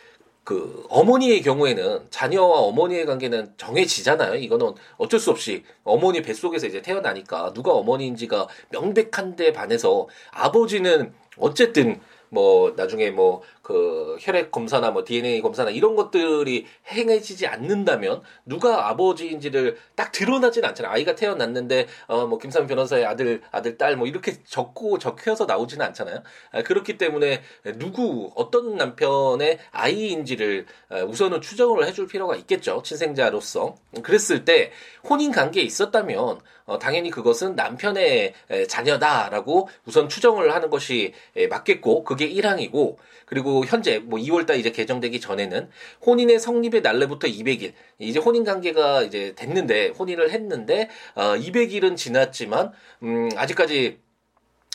그 0.47 0.87
어머니의 0.91 1.43
경우에는 1.43 2.07
자녀와 2.09 2.61
어머니의 2.61 3.05
관계는 3.05 3.55
정해지잖아요. 3.57 4.37
이거는 4.37 4.75
어쩔 4.97 5.19
수 5.19 5.33
없이 5.33 5.65
어머니 5.83 6.23
뱃속에서 6.23 6.69
이제 6.69 6.81
태어나니까 6.81 7.53
누가 7.53 7.73
어머니인지가 7.73 8.47
명백한데 8.71 9.53
반해서 9.53 10.07
아버지는 10.31 11.13
어쨌든 11.37 12.01
뭐 12.29 12.73
나중에 12.77 13.11
뭐 13.11 13.43
그 13.67 14.17
혈액 14.21 14.53
검사나 14.53 14.93
뭐 14.93 15.03
DNA 15.05 15.41
검사나 15.43 15.71
이런 15.71 15.97
것들이 15.97 16.67
행해지지 16.89 17.49
않는다면 17.49 18.23
누가 18.45 18.89
아버지인지를 18.91 19.77
딱 19.97 20.13
드러나진 20.13 20.65
않잖아요. 20.65 20.93
아이가 20.93 21.17
태어났는데 21.17 21.89
어 22.07 22.27
뭐 22.27 22.39
김삼 22.39 22.69
변호사의 22.69 23.05
아들 23.05 23.43
아들 23.51 23.77
딸 23.77 23.97
뭐 23.97 24.07
이렇게 24.07 24.37
적고 24.45 24.99
적혀서 25.01 25.47
나오지는 25.47 25.85
않잖아요. 25.87 26.23
아, 26.53 26.63
그렇기 26.63 26.97
때문에 26.97 27.43
누구 27.77 28.31
어떤 28.37 28.77
남편의 28.77 29.59
아이인지를 29.73 30.67
우선은 31.09 31.41
추정을 31.41 31.87
해줄 31.87 32.07
필요가 32.07 32.37
있겠죠. 32.37 32.83
친생자로서 32.85 33.75
그랬을 34.05 34.45
때 34.45 34.71
혼인 35.09 35.33
관계에 35.33 35.65
있었다면 35.65 36.39
어, 36.67 36.79
당연히 36.79 37.11
그것은 37.11 37.55
남편의 37.55 38.35
자녀다라고 38.69 39.69
우선 39.87 40.09
추정을 40.09 40.53
하는 40.55 40.69
것이 40.69 41.15
맞겠고 41.51 42.05
그게 42.05 42.29
1항이고 42.29 42.97
그리고 43.25 43.56
현재 43.65 43.99
뭐 43.99 44.19
2월달 44.19 44.59
이제 44.59 44.71
개정되기 44.71 45.21
전에는 45.21 45.69
혼인의 46.05 46.39
성립의 46.39 46.83
날로부터 46.83 47.29
200일. 47.29 47.73
이제 47.99 48.19
혼인 48.19 48.45
관계가 48.45 49.03
이제 49.03 49.35
됐는데 49.37 49.89
혼인을 49.89 50.31
했는데 50.31 50.89
어 51.15 51.35
200일은 51.37 51.97
지났지만 51.97 52.73
음 53.03 53.29
아직까지 53.37 53.99
어, 53.99 54.06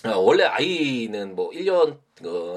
원래 0.10 0.44
아이는 0.44 1.36
뭐 1.36 1.52
1년 1.52 1.98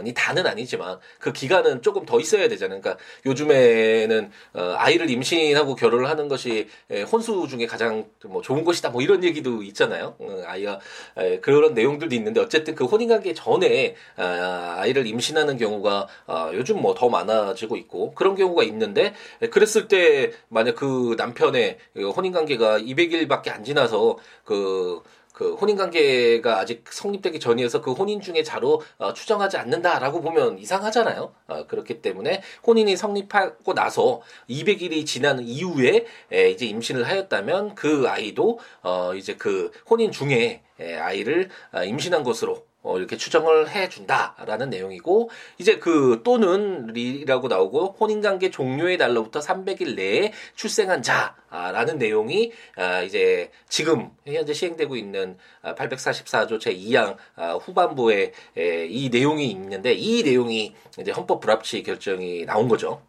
이 0.05 0.13
다는 0.15 0.47
아니지만 0.47 0.99
그 1.19 1.33
기간은 1.33 1.81
조금 1.83 2.05
더 2.05 2.21
있어야 2.21 2.49
되잖아요. 2.49 2.81
그러니까 2.81 3.03
요즘에는 3.25 4.31
어, 4.55 4.75
아이를 4.77 5.09
임신하고 5.09 5.75
결혼을 5.75 6.09
하는 6.09 6.29
것이 6.29 6.69
에, 6.91 7.03
혼수 7.03 7.47
중에 7.49 7.67
가장 7.67 8.05
뭐 8.27 8.43
좋은 8.43 8.65
것이다. 8.65 8.91
뭐 8.91 9.01
이런 9.01 9.25
얘기도 9.25 9.63
있잖아요. 9.63 10.17
어, 10.19 10.43
아이가 10.47 10.81
에, 11.17 11.41
그런 11.41 11.73
내용들도 11.75 12.15
있는데 12.15 12.41
어쨌든 12.41 12.75
그 12.75 12.85
혼인관계 12.85 13.33
전에 13.35 13.95
아, 14.17 14.77
아이를 14.81 15.07
임신하는 15.07 15.57
경우가 15.57 16.09
아, 16.27 16.51
요즘 16.55 16.81
뭐 16.81 16.95
더 16.95 17.09
많아지고 17.09 17.77
있고 17.77 18.15
그런 18.15 18.37
경우가 18.37 18.63
있는데 18.65 19.15
에, 19.43 19.49
그랬을 19.49 19.89
때 19.89 20.33
만약 20.49 20.77
그 20.77 21.15
남편의 21.19 21.79
혼인관계가 21.97 22.79
200일밖에 22.81 23.51
안 23.51 23.65
지나서 23.65 24.19
그 24.45 25.03
그 25.35 25.55
혼인 25.55 25.77
관계가 25.77 26.61
아직 26.61 26.85
성립되기 26.89 27.41
전이어서 27.41 27.83
그 27.83 27.93
혼인 27.93 28.21
중에 28.21 28.45
자로 28.45 28.81
어, 28.99 29.13
추정하지 29.13 29.57
않는다라고 29.57 30.23
보면 30.23 30.61
이상하잖아요. 30.61 31.35
어, 31.49 31.67
그렇기 31.67 32.01
때문에 32.01 32.41
혼인이 32.65 32.97
성립하고 32.97 33.75
나서 33.75 34.23
200일이 34.49 35.05
지난 35.05 35.41
이후에 35.41 36.07
에, 36.33 36.51
이제 36.51 36.67
임신을 36.67 37.09
하였다면 37.09 37.75
그 37.75 38.09
아이도 38.09 38.61
어, 38.83 39.13
이제 39.17 39.35
그 39.35 39.73
혼인 39.91 40.13
중에 40.13 40.63
에, 40.79 40.95
아이를 40.95 41.51
어, 41.73 41.83
임신한 41.83 42.23
것으로 42.23 42.65
어, 42.85 42.99
이렇게 42.99 43.17
추정을 43.17 43.71
해준다라는 43.71 44.69
내용이고 44.69 45.31
이제 45.57 45.79
그 45.79 46.21
또는이라고 46.23 47.49
나오고 47.49 47.97
혼인관계 47.99 48.51
종료의 48.51 48.99
날로부터 48.99 49.41
300일 49.41 49.97
내에 49.97 50.33
출생한 50.55 51.03
자라는 51.03 51.97
내용이 51.97 52.53
아, 52.77 53.01
이제 53.01 53.51
지금 53.71 54.11
현재 54.27 54.53
시행되고 54.53 54.97
있는 54.97 55.39
844조 55.63 56.61
제 56.61 56.75
2항 56.75 57.17
아, 57.37 57.55
후반부에 57.55 58.33
에, 58.59 58.87
이 58.87 59.09
내용이 59.09 59.51
있는데 59.51 59.95
이 59.95 60.23
내용이 60.23 60.75
이제 61.01 61.11
헌법 61.11 61.41
불합치 61.41 61.83
결정이 61.85 62.45
나온 62.45 62.69
거죠. 62.69 63.01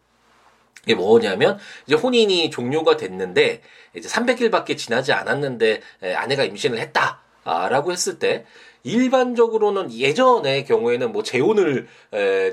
이게 0.85 0.95
뭐냐면 0.95 1.57
이제 1.85 1.95
혼인이 1.95 2.49
종료가 2.49 2.95
됐는데 2.95 3.61
이제 3.93 4.07
300일밖에 4.07 4.77
지나지 4.77 5.11
않았는데 5.11 5.81
아내가 6.15 6.43
임신을 6.43 6.77
했다 6.77 7.21
라고 7.43 7.91
했을 7.91 8.19
때 8.19 8.45
일반적으로는 8.85 9.91
예전의 9.91 10.65
경우에는 10.65 11.11
뭐 11.11 11.23
재혼을 11.23 11.87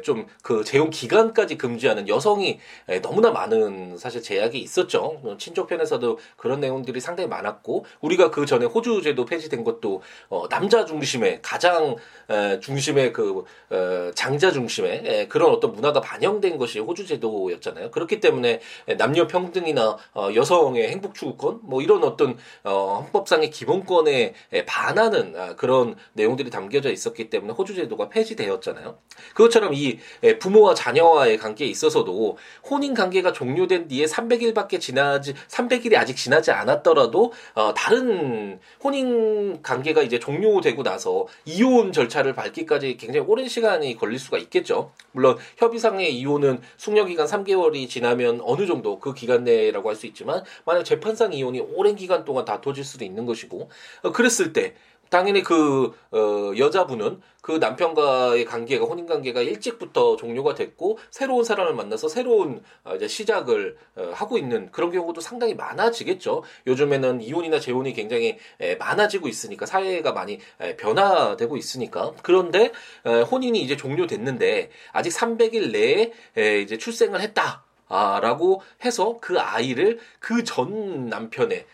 좀 0.03 0.27
그 0.43 0.65
재혼 0.65 0.91
기간까지 0.91 1.57
금지하는 1.57 2.09
여성이 2.09 2.59
에, 2.89 3.01
너무나 3.01 3.31
많은 3.31 3.97
사실 3.99 4.23
제약이 4.23 4.59
있었죠. 4.59 5.21
뭐 5.23 5.37
친족편에서도 5.37 6.19
그런 6.37 6.61
내용들이 6.61 7.01
상당히 7.01 7.29
많았고 7.29 7.85
우리가 8.01 8.31
그 8.31 8.47
전에 8.47 8.67
호주 8.67 9.03
제도 9.03 9.25
폐지된 9.25 9.65
것도 9.65 10.03
어, 10.29 10.49
남자 10.49 10.85
중심의 10.85 11.41
가장 11.43 11.97
에, 12.29 12.61
중심의 12.61 13.12
그 13.12 13.45
어, 13.71 14.11
장자 14.15 14.51
중심의 14.53 15.03
에, 15.05 15.29
그런 15.29 15.51
어떤 15.51 15.73
문화가 15.73 16.01
반영된 16.01 16.59
것이 16.59 16.79
호주 16.79 17.07
제도였잖아요. 17.07 17.91
그렇기 17.91 18.21
때문에 18.21 18.61
남녀 18.99 19.27
평등이나 19.27 19.97
어, 20.15 20.29
여성의 20.35 20.89
행복 20.91 21.15
추구권 21.15 21.61
뭐 21.62 21.83
이런 21.83 22.03
어떤 22.05 22.37
어, 22.65 23.03
헌법상의 23.05 23.51
기본권에 23.51 24.35
반하는 24.67 25.35
아, 25.37 25.55
그런 25.57 25.97
내용들이 26.23 26.50
담겨져 26.50 26.91
있었기 26.91 27.31
때문에 27.31 27.52
호주 27.52 27.75
제도가 27.75 28.09
폐지되었잖아요. 28.09 28.99
그것처럼 29.35 29.75
이 29.75 29.99
부모와 30.38 30.75
자녀와의 30.75 31.38
관계에 31.38 31.69
있어서도 31.69 32.37
혼인 32.69 32.95
관계가 32.95 33.33
종료된 33.33 33.88
뒤에 33.88 34.05
300일밖에 34.05 34.81
지나지 34.81 35.35
300일이 35.49 35.97
아직 35.97 36.17
지나지 36.17 36.50
않았더라도 36.50 37.33
어, 37.55 37.75
다른 37.75 38.59
혼인 38.83 39.62
관계가 39.62 40.02
이제 40.02 40.19
종료되고 40.19 40.83
나서 40.83 41.26
이혼 41.45 41.93
절차를 41.93 42.35
밟기까지 42.35 42.97
굉장히 42.97 43.26
오랜 43.26 43.49
시간이 43.49 43.97
걸릴 43.97 44.19
수가 44.19 44.38
있겠죠. 44.38 44.93
물론 45.12 45.38
협의상의 45.57 46.14
이혼은 46.17 46.61
숙려 46.76 47.05
기간 47.05 47.26
3개월이 47.26 47.88
지나면 47.88 48.41
어느 48.43 48.67
정도 48.67 48.99
그 48.99 49.14
기간 49.14 49.45
내라고 49.45 49.88
할 49.88 50.02
수 50.02 50.07
있지만 50.07 50.43
만약 50.64 50.85
재판상 50.85 51.33
이혼이 51.33 51.61
오랜 51.61 51.97
기간 51.97 52.25
동안 52.25 52.45
다퉈질 52.45 52.85
수도 52.85 53.05
있는 53.05 53.26
것이고 53.26 53.71
어, 54.02 54.12
그랬을 54.12 54.52
때 54.52 54.75
당연히 55.12 55.42
그 55.42 55.92
어, 56.11 56.52
여자분은 56.57 57.21
그 57.42 57.52
남편과의 57.52 58.47
관계가 58.47 58.87
혼인 58.87 59.07
관계가 59.07 59.42
일찍부터 59.42 60.16
종료가 60.16 60.54
됐고 60.54 60.99
새로운 61.11 61.45
사람을 61.45 61.75
만나서 61.75 62.09
새로운 62.09 62.62
어, 62.83 62.95
이제 62.97 63.07
시작을 63.09 63.76
어, 63.97 64.11
하고 64.14 64.38
있는 64.38 64.71
그런 64.73 64.90
경우도 64.90 65.21
상당히 65.21 65.54
많아지겠죠. 65.54 66.45
요즘에는 66.66 67.21
이혼이나 67.21 67.61
재혼이 67.61 67.92
굉장히 67.92 68.38
에, 68.59 68.76
많아지고 68.76 69.28
있으니까 69.28 69.66
사회가 69.66 70.12
많이 70.12 70.38
에, 70.61 70.76
변화되고 70.76 71.59
있으니까 71.59 72.12
그런데 72.23 72.73
에, 73.04 73.21
혼인이 73.21 73.61
이제 73.61 73.76
종료됐는데 73.76 74.71
아직 74.92 75.11
300일 75.11 75.73
내에 75.73 76.12
에, 76.38 76.61
이제 76.62 76.78
출생을 76.78 77.21
했다. 77.21 77.64
아, 77.88 78.19
라고 78.23 78.62
해서 78.83 79.19
그 79.21 79.38
아이를 79.38 79.99
그 80.21 80.42
전 80.45 81.09
남편의 81.09 81.66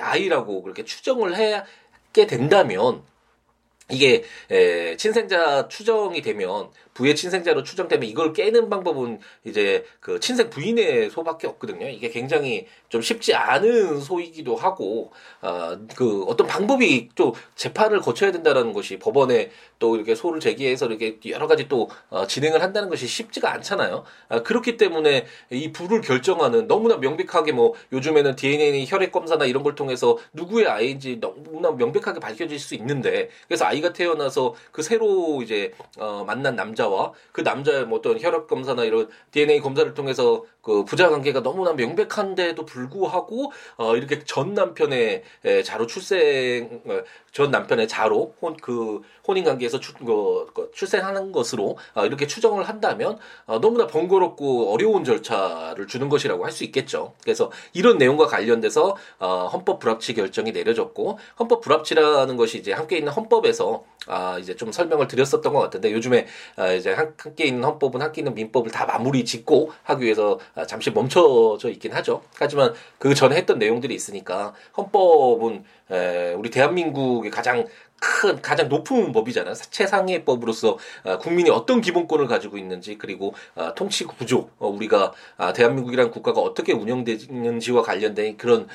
아이라고 0.00 0.62
그렇게 0.62 0.84
추정을 0.84 1.36
해 1.36 1.62
받게 1.62 1.85
된다면 2.24 3.02
이게 3.90 4.24
에, 4.50 4.96
친생자 4.96 5.68
추정이 5.68 6.22
되면 6.22 6.70
부의 6.96 7.14
친생자로 7.14 7.62
추정되면 7.62 8.08
이걸 8.08 8.32
깨는 8.32 8.70
방법은 8.70 9.20
이제 9.44 9.84
그 10.00 10.18
친생 10.18 10.48
부인의 10.48 11.10
소밖에 11.10 11.46
없거든요. 11.46 11.86
이게 11.88 12.08
굉장히 12.08 12.66
좀 12.88 13.02
쉽지 13.02 13.34
않은 13.34 14.00
소이기도 14.00 14.56
하고 14.56 15.12
아그 15.42 16.24
어떤 16.26 16.46
방법이 16.46 17.10
또 17.14 17.34
재판을 17.54 18.00
거쳐야 18.00 18.32
된다는 18.32 18.72
것이 18.72 18.98
법원에 18.98 19.50
또 19.78 19.96
이렇게 19.96 20.14
소를 20.14 20.40
제기해서 20.40 20.86
이렇게 20.86 21.18
여러 21.28 21.46
가지 21.46 21.68
또 21.68 21.90
어, 22.08 22.26
진행을 22.26 22.62
한다는 22.62 22.88
것이 22.88 23.06
쉽지가 23.06 23.52
않잖아요. 23.52 24.04
아, 24.30 24.42
그렇기 24.42 24.78
때문에 24.78 25.26
이 25.50 25.72
부를 25.72 26.00
결정하는 26.00 26.66
너무나 26.66 26.96
명백하게 26.96 27.52
뭐 27.52 27.74
요즘에는 27.92 28.36
DNA 28.36 28.86
혈액 28.88 29.12
검사나 29.12 29.44
이런 29.44 29.62
걸 29.62 29.74
통해서 29.74 30.16
누구의 30.32 30.66
아이인지 30.66 31.20
너무나 31.20 31.72
명백하게 31.72 32.20
밝혀질 32.20 32.58
수 32.58 32.74
있는데 32.76 33.28
그래서 33.46 33.66
아이가 33.66 33.92
태어나서 33.92 34.54
그 34.72 34.82
새로 34.82 35.42
이제 35.42 35.74
어, 35.98 36.24
만난 36.26 36.56
남자 36.56 36.85
와 36.88 37.12
그 37.32 37.40
남자의 37.42 37.84
뭐 37.86 37.98
어떤 37.98 38.20
혈액 38.20 38.46
검사나 38.46 38.84
이런 38.84 39.08
DNA 39.30 39.60
검사를 39.60 39.92
통해서 39.94 40.44
그 40.62 40.84
부자 40.84 41.08
관계가 41.10 41.42
너무나 41.42 41.72
명백한데도 41.74 42.64
불구하고 42.64 43.52
어, 43.76 43.96
이렇게 43.96 44.24
전 44.24 44.54
남편의 44.54 45.22
에, 45.44 45.62
자로 45.62 45.86
출생 45.86 46.80
어, 46.86 47.02
전 47.32 47.50
남편의 47.50 47.88
자로 47.88 48.34
혼 48.40 48.56
그 48.62 49.02
혼인 49.28 49.44
관계에서 49.44 49.80
출, 49.80 49.94
그, 49.96 50.46
그 50.54 50.70
출생하는 50.74 51.32
것으로 51.32 51.76
어, 51.94 52.06
이렇게 52.06 52.26
추정을 52.26 52.68
한다면 52.68 53.18
어, 53.46 53.60
너무나 53.60 53.86
번거롭고 53.86 54.72
어려운 54.72 55.04
절차를 55.04 55.86
주는 55.86 56.08
것이라고 56.08 56.44
할 56.44 56.52
수 56.56 56.64
있겠죠. 56.64 57.12
그래서 57.22 57.50
이런 57.74 57.98
내용과 57.98 58.26
관련돼서 58.26 58.96
어, 59.18 59.46
헌법 59.52 59.78
불합치 59.78 60.14
결정이 60.14 60.52
내려졌고 60.52 61.18
헌법 61.38 61.60
불합치라는 61.60 62.36
것이 62.38 62.58
이제 62.58 62.72
함께 62.72 62.96
있는 62.96 63.12
헌법에서 63.12 63.84
아 64.06 64.38
이제 64.38 64.56
좀 64.56 64.72
설명을 64.72 65.06
드렸었던 65.08 65.52
것 65.52 65.58
같은데 65.60 65.92
요즘에 65.92 66.26
아, 66.56 66.75
이제 66.76 66.92
함께 66.92 67.44
있는 67.44 67.64
헌법은 67.64 68.00
함께 68.02 68.20
있는 68.20 68.34
민법을 68.34 68.70
다 68.70 68.86
마무리 68.86 69.24
짓고 69.24 69.72
하기 69.82 70.04
위해서 70.04 70.38
아, 70.54 70.66
잠시 70.66 70.90
멈춰져 70.90 71.70
있긴 71.70 71.92
하죠. 71.92 72.22
하지만 72.36 72.72
그 72.98 73.14
전에 73.14 73.36
했던 73.36 73.58
내용들이 73.58 73.94
있으니까 73.94 74.54
헌법은 74.76 75.64
에, 75.90 76.34
우리 76.34 76.50
대한민국의 76.50 77.30
가장 77.30 77.66
큰 78.00 78.40
가장 78.42 78.68
높은 78.68 79.12
법이잖아요. 79.12 79.54
최상의 79.54 80.24
법으로서 80.24 80.78
아, 81.04 81.18
국민이 81.18 81.50
어떤 81.50 81.80
기본권을 81.80 82.26
가지고 82.26 82.58
있는지 82.58 82.98
그리고 82.98 83.34
아, 83.54 83.74
통치 83.74 84.04
구조 84.04 84.50
어, 84.58 84.68
우리가 84.68 85.12
아, 85.38 85.52
대한민국이라는 85.52 86.10
국가가 86.10 86.40
어떻게 86.40 86.72
운영되는지와 86.72 87.82
관련된 87.82 88.36
그런 88.36 88.66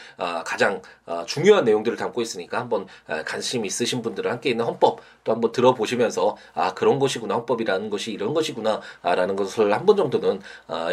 가장 0.46 0.82
중요한 1.26 1.66
내용들을 1.66 1.98
담고 1.98 2.22
있으니까 2.22 2.60
한번 2.60 2.88
관심 3.26 3.66
있으신 3.66 4.02
분들은 4.02 4.32
함께 4.32 4.50
있는 4.50 4.66
헌법 4.66 5.00
또 5.24 5.34
한번 5.34 5.52
들어보시면서 5.52 6.38
아 6.54 6.74
그런 6.74 7.00
것이구나 7.00 7.36
헌법이라는 7.36 7.90
것이 7.90 8.12
이런 8.12 8.34
것이구나라는 8.34 9.36
것을 9.36 9.74
한 9.74 9.86
번 9.86 9.98
정도는 9.98 10.42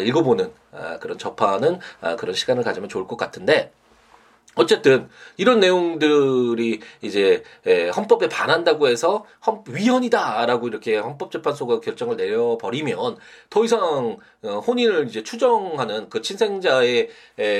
읽어보는 0.03 0.51
그런 0.99 1.17
접하는 1.17 1.79
그런 2.17 2.35
시간을 2.35 2.63
가지면 2.63 2.89
좋을 2.89 3.07
것 3.07 3.17
같은데. 3.17 3.71
어쨌든 4.55 5.07
이런 5.37 5.59
내용들이 5.59 6.81
이제 7.01 7.43
헌법에 7.95 8.27
반한다고 8.27 8.87
해서 8.87 9.25
헌, 9.45 9.63
위헌이다라고 9.67 10.67
이렇게 10.67 10.97
헌법재판소가 10.97 11.79
결정을 11.79 12.17
내려버리면 12.17 13.17
더 13.49 13.63
이상 13.63 14.17
어, 14.41 14.59
혼인을 14.59 15.07
이제 15.07 15.21
추정하는 15.21 16.09
그 16.09 16.21
친생자의 16.21 17.09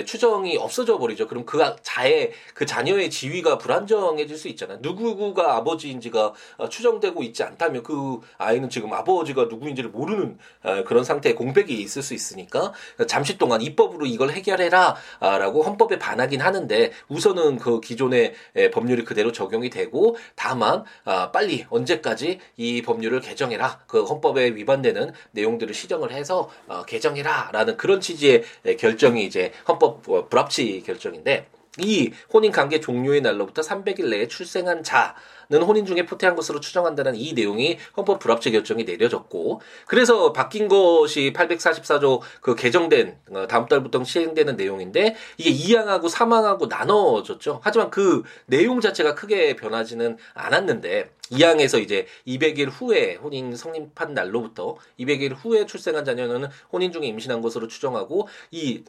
추정이 0.06 0.58
없어져 0.58 0.98
버리죠. 0.98 1.28
그럼 1.28 1.46
그 1.46 1.60
자의 1.82 2.32
그 2.54 2.66
자녀의 2.66 3.10
지위가 3.10 3.58
불안정해질 3.58 4.38
수 4.38 4.48
있잖아요. 4.50 4.80
누구가 4.82 5.56
아버지인지가 5.58 6.34
어, 6.58 6.70
추정되고 6.70 7.22
있지 7.24 7.44
않다면 7.44 7.84
그 7.84 8.20
아이는 8.38 8.70
지금 8.70 8.94
아버지가 8.94 9.46
누구인지를 9.46 9.90
모르는 9.90 10.38
어, 10.64 10.84
그런 10.86 11.04
상태의 11.04 11.36
공백이 11.36 11.74
있을 11.82 12.02
수 12.02 12.14
있으니까 12.14 12.74
잠시 13.08 13.38
동안 13.38 13.62
입법으로 13.62 14.06
이걸 14.06 14.32
해결해라라고 14.32 15.64
헌법에 15.64 16.00
반하긴 16.00 16.42
하는데 16.42 16.89
우선은 17.08 17.58
그 17.58 17.82
기존의 17.82 18.34
법률이 18.74 19.04
그대로 19.04 19.32
적용이 19.32 19.70
되고 19.70 20.16
다만 20.36 20.84
아, 21.06 21.32
빨리 21.32 21.66
언제까지 21.70 22.40
이 22.58 22.82
법률을 22.82 23.22
개정해라 23.22 23.82
그 23.88 24.04
헌법에 24.04 24.56
위반되는 24.56 25.12
내용들을 25.32 25.74
시정을 25.74 26.12
해서 26.12 26.50
어, 26.68 26.84
개정해라라는 26.86 27.78
그런 27.78 28.02
취지의 28.02 28.44
결정이 28.78 29.26
이제 29.26 29.52
헌법 29.68 30.08
어, 30.10 30.28
불합치 30.28 30.84
결정인데 30.86 31.48
이 31.78 32.12
혼인 32.34 32.52
관계 32.52 32.80
종료의 32.80 33.22
날로부터 33.22 33.62
300일 33.62 34.10
내에 34.10 34.28
출생한 34.28 34.84
자는 34.84 35.62
혼인 35.66 35.86
중에 35.86 36.06
포태한 36.06 36.36
것으로 36.36 36.60
추정한다는 36.60 37.16
이 37.16 37.34
내용이 37.34 37.78
헌법 37.96 38.20
불합치 38.20 38.52
결정이 38.52 38.84
내려졌고 38.86 39.62
그래서 39.86 40.34
바뀐 40.34 40.68
것이 40.68 41.32
844조 41.36 42.22
그 42.42 42.56
개정된 42.56 43.18
어, 43.32 43.48
다음 43.48 43.68
달부터 43.68 44.04
시행되는 44.04 44.56
내용인데 44.56 45.16
이게 45.38 45.52
2항하고 45.52 46.10
3항하고 46.10 46.68
나눠졌죠. 46.68 47.62
하지만 47.64 47.90
그 47.92 48.24
내용 48.48 48.82
자체가 48.82 49.14
크게 49.16 49.56
변하지는 49.56 50.18
않았는데 50.34 51.12
2항에서 51.32 51.82
이제 51.82 52.08
200일 52.28 52.70
후에 52.72 53.16
혼인 53.16 53.56
성립한 53.56 54.14
날로부터 54.14 54.78
200일 55.00 55.36
후에 55.38 55.66
출생한 55.66 56.04
자녀는 56.04 56.50
혼인 56.72 56.92
중에 56.92 57.06
임신한 57.06 57.42
것으로 57.42 57.68
추정하고 57.68 58.28
이 58.52 58.84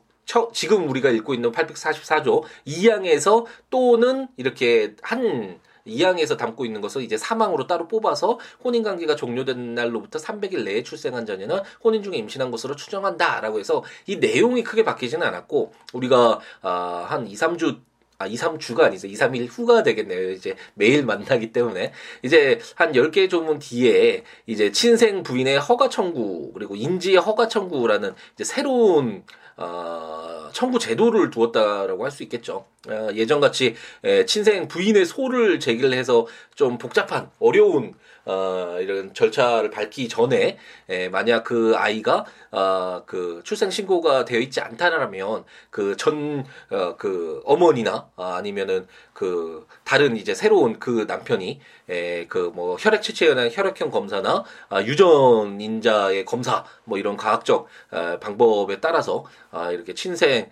지금 0.52 0.88
우리가 0.88 1.10
읽고 1.10 1.34
있는 1.34 1.50
844조 1.52 2.44
2항에서 2.66 3.46
또는 3.70 4.28
이렇게 4.36 4.94
한 5.02 5.58
이항에서 5.84 6.36
담고 6.36 6.64
있는 6.64 6.80
것을 6.80 7.02
이제 7.02 7.16
사망으로 7.16 7.66
따로 7.66 7.88
뽑아서 7.88 8.38
혼인 8.62 8.82
관계가 8.82 9.16
종료된 9.16 9.74
날로부터 9.74 10.18
300일 10.18 10.64
내에 10.64 10.82
출생한 10.82 11.26
자녀는 11.26 11.60
혼인 11.82 12.02
중에 12.02 12.16
임신한 12.16 12.50
것으로 12.50 12.76
추정한다라고 12.76 13.58
해서 13.58 13.82
이 14.06 14.16
내용이 14.16 14.62
크게 14.62 14.84
바뀌지는 14.84 15.26
않았고 15.26 15.72
우리가 15.92 16.40
아, 16.62 17.06
한 17.08 17.26
2, 17.26 17.34
3주 17.34 17.80
아, 18.18 18.26
2, 18.26 18.34
3주가 18.34 18.80
아니죠. 18.80 19.06
2, 19.06 19.14
3일 19.14 19.48
후가 19.50 19.82
되겠네요. 19.82 20.32
이제 20.32 20.54
매일 20.74 21.06
만나기 21.06 21.52
때문에. 21.52 21.92
이제 22.22 22.60
한 22.74 22.92
10개 22.92 23.30
조문 23.30 23.58
뒤에 23.60 24.24
이제 24.46 24.70
친생 24.72 25.22
부인의 25.22 25.58
허가 25.58 25.88
청구, 25.88 26.52
그리고 26.52 26.76
인지의 26.76 27.16
허가 27.16 27.48
청구라는 27.48 28.14
이제 28.34 28.44
새로운 28.44 29.24
어, 29.60 30.48
청구 30.52 30.78
제도를 30.78 31.30
두었다라고 31.30 32.04
할 32.04 32.10
수 32.10 32.22
있겠죠. 32.24 32.66
어, 32.88 33.08
예전같이 33.14 33.74
에, 34.04 34.24
친생 34.26 34.66
부인의 34.66 35.04
소를 35.06 35.60
제기를 35.60 35.92
해서 35.92 36.26
좀 36.54 36.78
복잡한 36.78 37.30
어려운 37.38 37.94
어, 38.24 38.78
이런 38.80 39.14
절차를 39.14 39.70
밟기 39.70 40.08
전에 40.08 40.58
에, 40.88 41.08
만약 41.08 41.44
그 41.44 41.74
아이가 41.76 42.24
어, 42.50 43.02
그 43.06 43.42
출생 43.44 43.70
신고가 43.70 44.24
되어 44.24 44.40
있지 44.40 44.60
않다라면 44.60 45.44
그 45.70 45.96
전그 45.96 46.44
어, 46.70 46.96
그 46.96 47.40
어머니나 47.44 48.08
아, 48.16 48.34
아니면은 48.36 48.86
그 49.20 49.66
다른 49.84 50.16
이제 50.16 50.34
새로운 50.34 50.78
그 50.78 51.04
남편이 51.06 51.60
에, 51.90 52.26
그뭐 52.28 52.76
혈액 52.80 53.02
채취나 53.02 53.50
혈액형 53.50 53.90
검사나 53.90 54.44
아, 54.70 54.82
유전 54.84 55.60
인자의 55.60 56.24
검사 56.24 56.64
뭐 56.84 56.96
이런 56.96 57.18
과학적 57.18 57.66
아, 57.90 58.18
방법에 58.18 58.80
따라서 58.80 59.26
아, 59.50 59.72
이렇게 59.72 59.92
친생의 59.92 60.48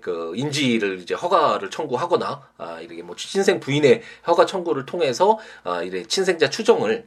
그 0.00 0.32
인지를 0.34 1.00
이제 1.00 1.14
허가를 1.14 1.68
청구하거나 1.68 2.48
아, 2.56 2.80
이렇게 2.80 3.02
뭐 3.02 3.14
친생 3.14 3.60
부인의 3.60 4.00
허가 4.26 4.46
청구를 4.46 4.86
통해서 4.86 5.38
아, 5.62 5.82
이래 5.82 6.02
친생자 6.04 6.48
추정을 6.48 7.06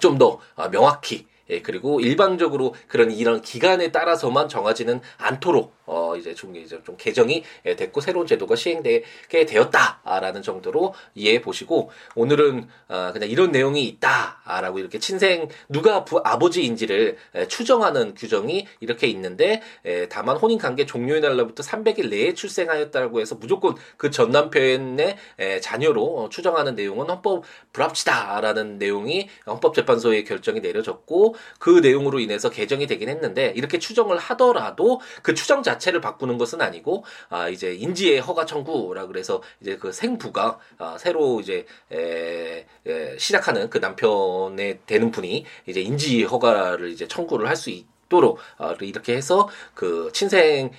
좀더 0.00 0.40
명확히 0.72 1.28
예, 1.48 1.62
그리고 1.62 2.00
일방적으로 2.00 2.74
그런 2.88 3.12
이런 3.12 3.40
기간에 3.40 3.92
따라서만 3.92 4.48
정하지는 4.48 5.00
않도록 5.16 5.77
어 5.88 6.16
이제 6.16 6.34
좀 6.34 6.54
이제 6.56 6.78
좀 6.84 6.96
개정이 6.98 7.42
예, 7.64 7.74
됐고 7.74 8.00
새로운 8.00 8.26
제도가 8.26 8.54
시행되게 8.56 9.46
되었다라는 9.46 10.42
정도로 10.42 10.94
이해해 11.14 11.40
보시고 11.40 11.90
오늘은 12.14 12.68
어 12.88 13.10
그냥 13.12 13.30
이런 13.30 13.50
내용이 13.50 13.84
있다라고 13.84 14.78
이렇게 14.78 14.98
친생 14.98 15.48
누가 15.68 16.04
부, 16.04 16.20
아버지인지를 16.22 17.16
예, 17.36 17.48
추정하는 17.48 18.14
규정이 18.14 18.66
이렇게 18.80 19.06
있는데 19.06 19.62
예, 19.86 20.06
다만 20.08 20.36
혼인 20.36 20.58
관계 20.58 20.84
종료의 20.84 21.22
날로부터 21.22 21.62
300일 21.62 22.10
내에 22.10 22.34
출생하였다고 22.34 23.20
해서 23.20 23.34
무조건 23.34 23.74
그 23.96 24.18
전 24.18 24.30
남편의 24.30 25.16
예, 25.38 25.60
자녀로 25.60 26.18
어, 26.18 26.28
추정하는 26.28 26.74
내용은 26.74 27.08
헌법 27.08 27.44
불합치다라는 27.72 28.78
내용이 28.78 29.28
헌법재판소의 29.46 30.24
결정이 30.24 30.58
내려졌고 30.60 31.36
그 31.60 31.78
내용으로 31.78 32.18
인해서 32.18 32.50
개정이 32.50 32.88
되긴 32.88 33.08
했는데 33.08 33.52
이렇게 33.54 33.78
추정을 33.78 34.18
하더라도 34.18 35.00
그 35.22 35.34
추정 35.34 35.62
자 35.62 35.77
체를 35.78 36.00
바꾸는 36.00 36.38
것은 36.38 36.60
아니고 36.60 37.04
아 37.28 37.48
이제 37.48 37.74
인지의 37.74 38.20
허가 38.20 38.44
청구라 38.46 39.06
그래서 39.06 39.42
이제 39.60 39.76
그 39.76 39.92
생부가 39.92 40.58
아 40.78 40.96
새로 40.98 41.40
이제 41.40 41.66
에, 41.92 42.66
에 42.86 43.18
시작하는 43.18 43.70
그 43.70 43.78
남편에 43.78 44.80
되는 44.86 45.10
분이 45.10 45.44
이제 45.66 45.80
인지 45.80 46.24
허가를 46.24 46.90
이제 46.90 47.06
청구를 47.08 47.48
할 47.48 47.56
수 47.56 47.70
있. 47.70 47.86
도록 48.08 48.38
어, 48.56 48.72
이렇게 48.80 49.14
해서 49.14 49.50
그 49.74 50.10
친생 50.14 50.70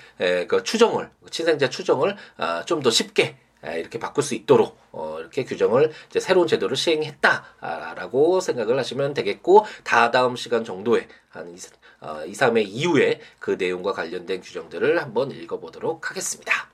그 0.48 0.64
추정을 0.64 1.10
친생자 1.30 1.70
추정을 1.70 2.16
아, 2.36 2.64
좀 2.64 2.82
더 2.82 2.90
쉽게 2.90 3.36
이렇게 3.62 3.98
바꿀 3.98 4.24
수 4.24 4.34
있도록 4.34 4.78
어, 4.92 5.16
이렇게 5.20 5.44
규정을 5.44 5.92
이제 6.08 6.18
새로운 6.18 6.46
제도를 6.46 6.76
시행했다라고 6.76 8.40
생각을 8.40 8.78
하시면 8.78 9.14
되겠고 9.14 9.66
다다음 9.84 10.36
시간 10.36 10.64
정도에 10.64 11.06
한 11.28 11.48
2, 11.52 11.56
어, 12.00 12.22
2, 12.26 12.32
3회 12.32 12.64
이후에 12.66 13.20
그 13.38 13.56
내용과 13.58 13.92
관련된 13.92 14.40
규정들을 14.40 15.00
한번 15.00 15.30
읽어보도록 15.30 16.10
하겠습니다. 16.10 16.70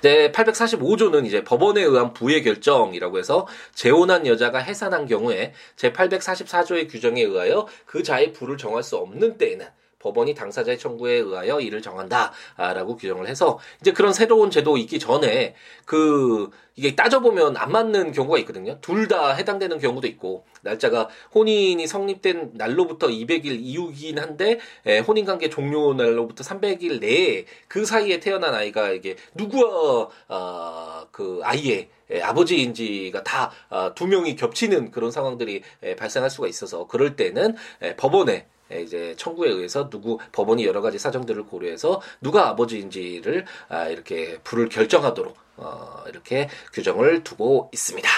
네, 0.00 0.32
845조는 0.32 1.26
이제 1.26 1.44
법원에 1.44 1.82
의한 1.82 2.12
부의 2.12 2.42
결정이라고 2.42 3.18
해서 3.18 3.46
재혼한 3.74 4.26
여자가 4.26 4.58
해산한 4.58 5.06
경우에 5.06 5.52
제 5.76 5.92
844조의 5.92 6.90
규정에 6.90 7.22
의하여 7.22 7.66
그 7.84 8.02
자의 8.02 8.32
부를 8.32 8.56
정할 8.56 8.82
수 8.82 8.96
없는 8.96 9.36
때에는 9.36 9.66
법원이 9.98 10.34
당사자의 10.34 10.78
청구에 10.78 11.14
의하여 11.14 11.60
이를 11.60 11.82
정한다라고 11.82 12.96
규정을 12.96 13.26
해서 13.26 13.58
이제 13.80 13.92
그런 13.92 14.12
새로운 14.12 14.50
제도 14.50 14.76
있기 14.76 14.98
전에 14.98 15.54
그 15.84 16.50
이게 16.76 16.94
따져보면 16.94 17.56
안 17.56 17.72
맞는 17.72 18.12
경우가 18.12 18.38
있거든요. 18.38 18.78
둘 18.80 19.08
다 19.08 19.32
해당되는 19.32 19.78
경우도 19.78 20.06
있고 20.06 20.44
날짜가 20.60 21.08
혼인이 21.34 21.86
성립된 21.86 22.50
날로부터 22.54 23.06
200일 23.06 23.56
이후긴 23.58 24.18
한데 24.18 24.58
에, 24.84 24.98
혼인관계 24.98 25.48
종료 25.48 25.94
날로부터 25.94 26.44
300일 26.44 27.00
내에 27.00 27.46
그 27.68 27.86
사이에 27.86 28.20
태어난 28.20 28.54
아이가 28.54 28.90
이게 28.90 29.16
누구와 29.34 30.08
어, 30.28 31.06
그 31.10 31.40
아이의 31.42 31.88
에, 32.10 32.20
아버지인지가 32.20 33.22
다두 33.22 34.04
어, 34.04 34.06
명이 34.06 34.36
겹치는 34.36 34.90
그런 34.90 35.10
상황들이 35.10 35.62
에, 35.82 35.96
발생할 35.96 36.28
수가 36.28 36.48
있어서 36.48 36.86
그럴 36.86 37.16
때는 37.16 37.56
에, 37.80 37.96
법원에 37.96 38.46
이제 38.72 39.14
청구에 39.16 39.50
의해서 39.50 39.88
누구 39.88 40.18
법원이 40.32 40.64
여러 40.64 40.80
가지 40.80 40.98
사정들을 40.98 41.44
고려해서 41.44 42.00
누가 42.20 42.48
아버지인지를 42.48 43.44
아, 43.68 43.88
이렇게 43.88 44.38
불을 44.44 44.68
결정하도록 44.68 45.36
어, 45.56 46.04
이렇게 46.08 46.48
규정을 46.72 47.24
두고 47.24 47.70
있습니다. 47.72 48.08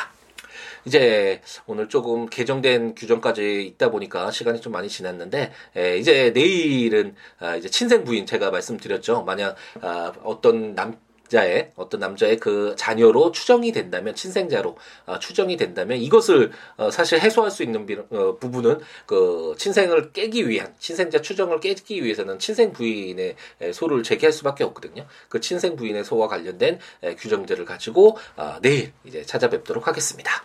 이제 0.87 1.43
오늘 1.67 1.89
조금 1.89 2.27
개정된 2.27 2.95
규정까지 2.95 3.67
있다 3.67 3.91
보니까 3.91 4.31
시간이 4.31 4.61
좀 4.61 4.73
많이 4.73 4.89
지났는데 4.89 5.53
에, 5.77 5.99
이제 5.99 6.31
내일은 6.31 7.15
아, 7.39 7.57
이제 7.57 7.69
친생 7.69 8.05
부인 8.05 8.27
제가 8.27 8.51
말씀드렸죠. 8.51 9.23
만약 9.25 9.57
아, 9.83 10.13
어떤 10.23 10.75
남 10.75 10.99
자의 11.31 11.71
어떤 11.77 12.01
남자의 12.01 12.39
그 12.39 12.75
자녀로 12.77 13.33
추정이 13.33 13.73
된다면 13.73 14.15
친생자로 14.15 14.77
어, 15.07 15.19
추정이 15.19 15.57
된다면 15.57 15.99
이것을 15.99 16.51
어, 16.77 16.91
사실 16.91 17.21
해소할 17.21 17.51
수 17.51 17.63
있는 17.63 17.87
비, 17.87 17.97
어, 17.97 18.37
부분은 18.39 18.81
그 19.07 19.55
친생을 19.57 20.13
깨기 20.13 20.49
위한 20.49 20.75
친생자 20.79 21.23
추정을 21.23 21.61
깨기 21.61 22.05
위해서는 22.05 22.39
친생 22.39 22.73
부인의 22.73 23.37
소를 23.73 24.03
제기할 24.03 24.33
수밖에 24.33 24.65
없거든요. 24.65 25.07
그 25.29 25.41
친생 25.41 25.77
부인의 25.77 26.05
소와 26.05 26.29
관련된 26.29 26.79
에, 27.03 27.15
규정들을 27.15 27.65
가지고 27.65 28.19
어, 28.37 28.59
내일 28.61 28.93
이제 29.05 29.23
찾아뵙도록 29.25 29.87
하겠습니다. 29.87 30.43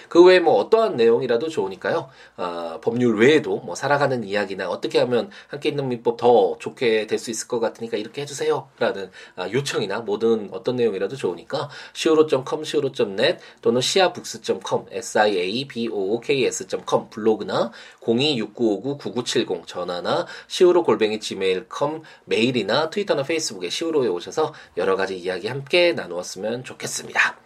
그 0.08 0.24
외에 0.24 0.40
뭐 0.40 0.54
어떠한 0.54 0.96
내용이라도 0.96 1.48
좋으니까요. 1.48 2.08
어, 2.36 2.80
법률 2.82 3.18
외에도 3.18 3.58
뭐 3.58 3.74
살아가는 3.74 4.24
이야기나 4.24 4.68
어떻게 4.68 4.98
하면 4.98 5.30
함께 5.48 5.68
있는 5.68 5.88
민법 5.88 6.16
더 6.16 6.56
좋게 6.58 7.06
될 7.06 7.18
수 7.18 7.30
있을 7.30 7.48
것 7.48 7.60
같으니까 7.60 7.96
이렇게 7.96 8.22
해주세요라는 8.22 9.10
아, 9.36 9.48
요청이나 9.50 10.00
모든 10.00 10.48
어떤 10.52 10.76
내용이라도 10.76 11.16
좋으니까 11.16 11.68
siwo.com, 11.94 12.62
siwo.net 12.62 13.38
또는 13.60 13.80
siabooks.com, 13.80 14.86
siabooks.com 14.90 17.10
블로그나 17.10 17.72
026959-9970 18.00 19.66
전화나 19.66 20.26
siwo 20.48 20.82
골뱅이 20.82 21.20
gmail.com 21.20 22.02
메일이나 22.24 22.88
트위터나 22.90 23.24
페이스북에 23.24 23.66
siwo에 23.66 24.08
오셔서 24.08 24.54
여러 24.76 24.96
가지 24.96 25.18
이야기 25.18 25.48
함께 25.48 25.92
나누었으면 25.92 26.64
좋겠습니다. 26.64 27.36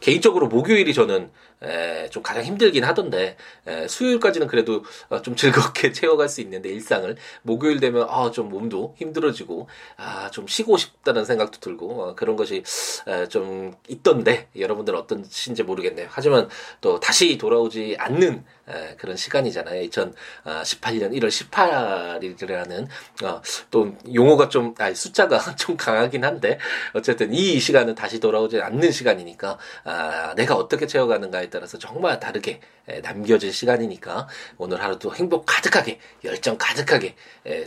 개인적으로 0.00 0.48
목요일이 0.48 0.94
저는 0.94 1.30
에, 1.62 2.08
좀 2.10 2.22
가장 2.22 2.44
힘들긴 2.44 2.84
하던데 2.84 3.36
에, 3.66 3.88
수요일까지는 3.88 4.46
그래도 4.46 4.84
어, 5.08 5.22
좀 5.22 5.36
즐겁게 5.36 5.92
채워갈 5.92 6.28
수 6.28 6.40
있는데 6.40 6.68
일상을 6.68 7.14
목요일 7.42 7.80
되면 7.80 8.06
아, 8.08 8.30
좀 8.30 8.48
몸도 8.48 8.94
힘들어지고 8.98 9.68
아, 9.96 10.30
좀 10.30 10.46
쉬고 10.46 10.76
싶다는 10.76 11.24
생각도 11.24 11.60
들고 11.60 12.02
어, 12.02 12.14
그런 12.14 12.36
것이 12.36 12.62
에, 13.06 13.28
좀 13.28 13.74
있던데 13.88 14.48
여러분들은 14.58 14.98
어떤신지 14.98 15.62
모르겠네요. 15.62 16.08
하지만 16.10 16.48
또 16.80 16.98
다시 17.00 17.38
돌아오지 17.38 17.96
않는 17.98 18.44
에, 18.68 18.96
그런 18.96 19.16
시간이잖아요. 19.16 19.88
2018년 19.88 21.12
1월 21.12 21.28
18일이라는 21.28 22.86
어, 23.24 23.42
또 23.70 23.96
용어가 24.12 24.48
좀 24.48 24.74
아니, 24.78 24.94
숫자가 24.94 25.38
좀 25.56 25.76
강하긴 25.76 26.24
한데 26.24 26.58
어쨌든 26.94 27.32
이 27.32 27.58
시간은 27.60 27.94
다시 27.94 28.20
돌아오지 28.20 28.60
않는 28.60 28.90
시간이니까 28.90 29.58
아, 29.84 30.34
내가 30.36 30.56
어떻게 30.56 30.86
채워가는가에 30.86 31.50
따라서 31.52 31.78
정말 31.78 32.18
다르게 32.18 32.60
남겨질 33.02 33.52
시간이니까 33.52 34.26
오늘 34.58 34.82
하루도 34.82 35.14
행복 35.14 35.44
가득하게 35.46 36.00
열정 36.24 36.56
가득하게 36.58 37.14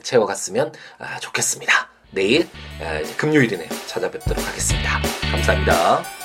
채워갔으면 0.04 0.74
아, 0.98 1.20
좋겠습니다. 1.20 1.90
내일 2.12 2.48
금요일이네요. 3.18 3.70
찾아뵙도록 3.88 4.46
하겠습니다. 4.46 5.02
감사합니다. 5.32 6.25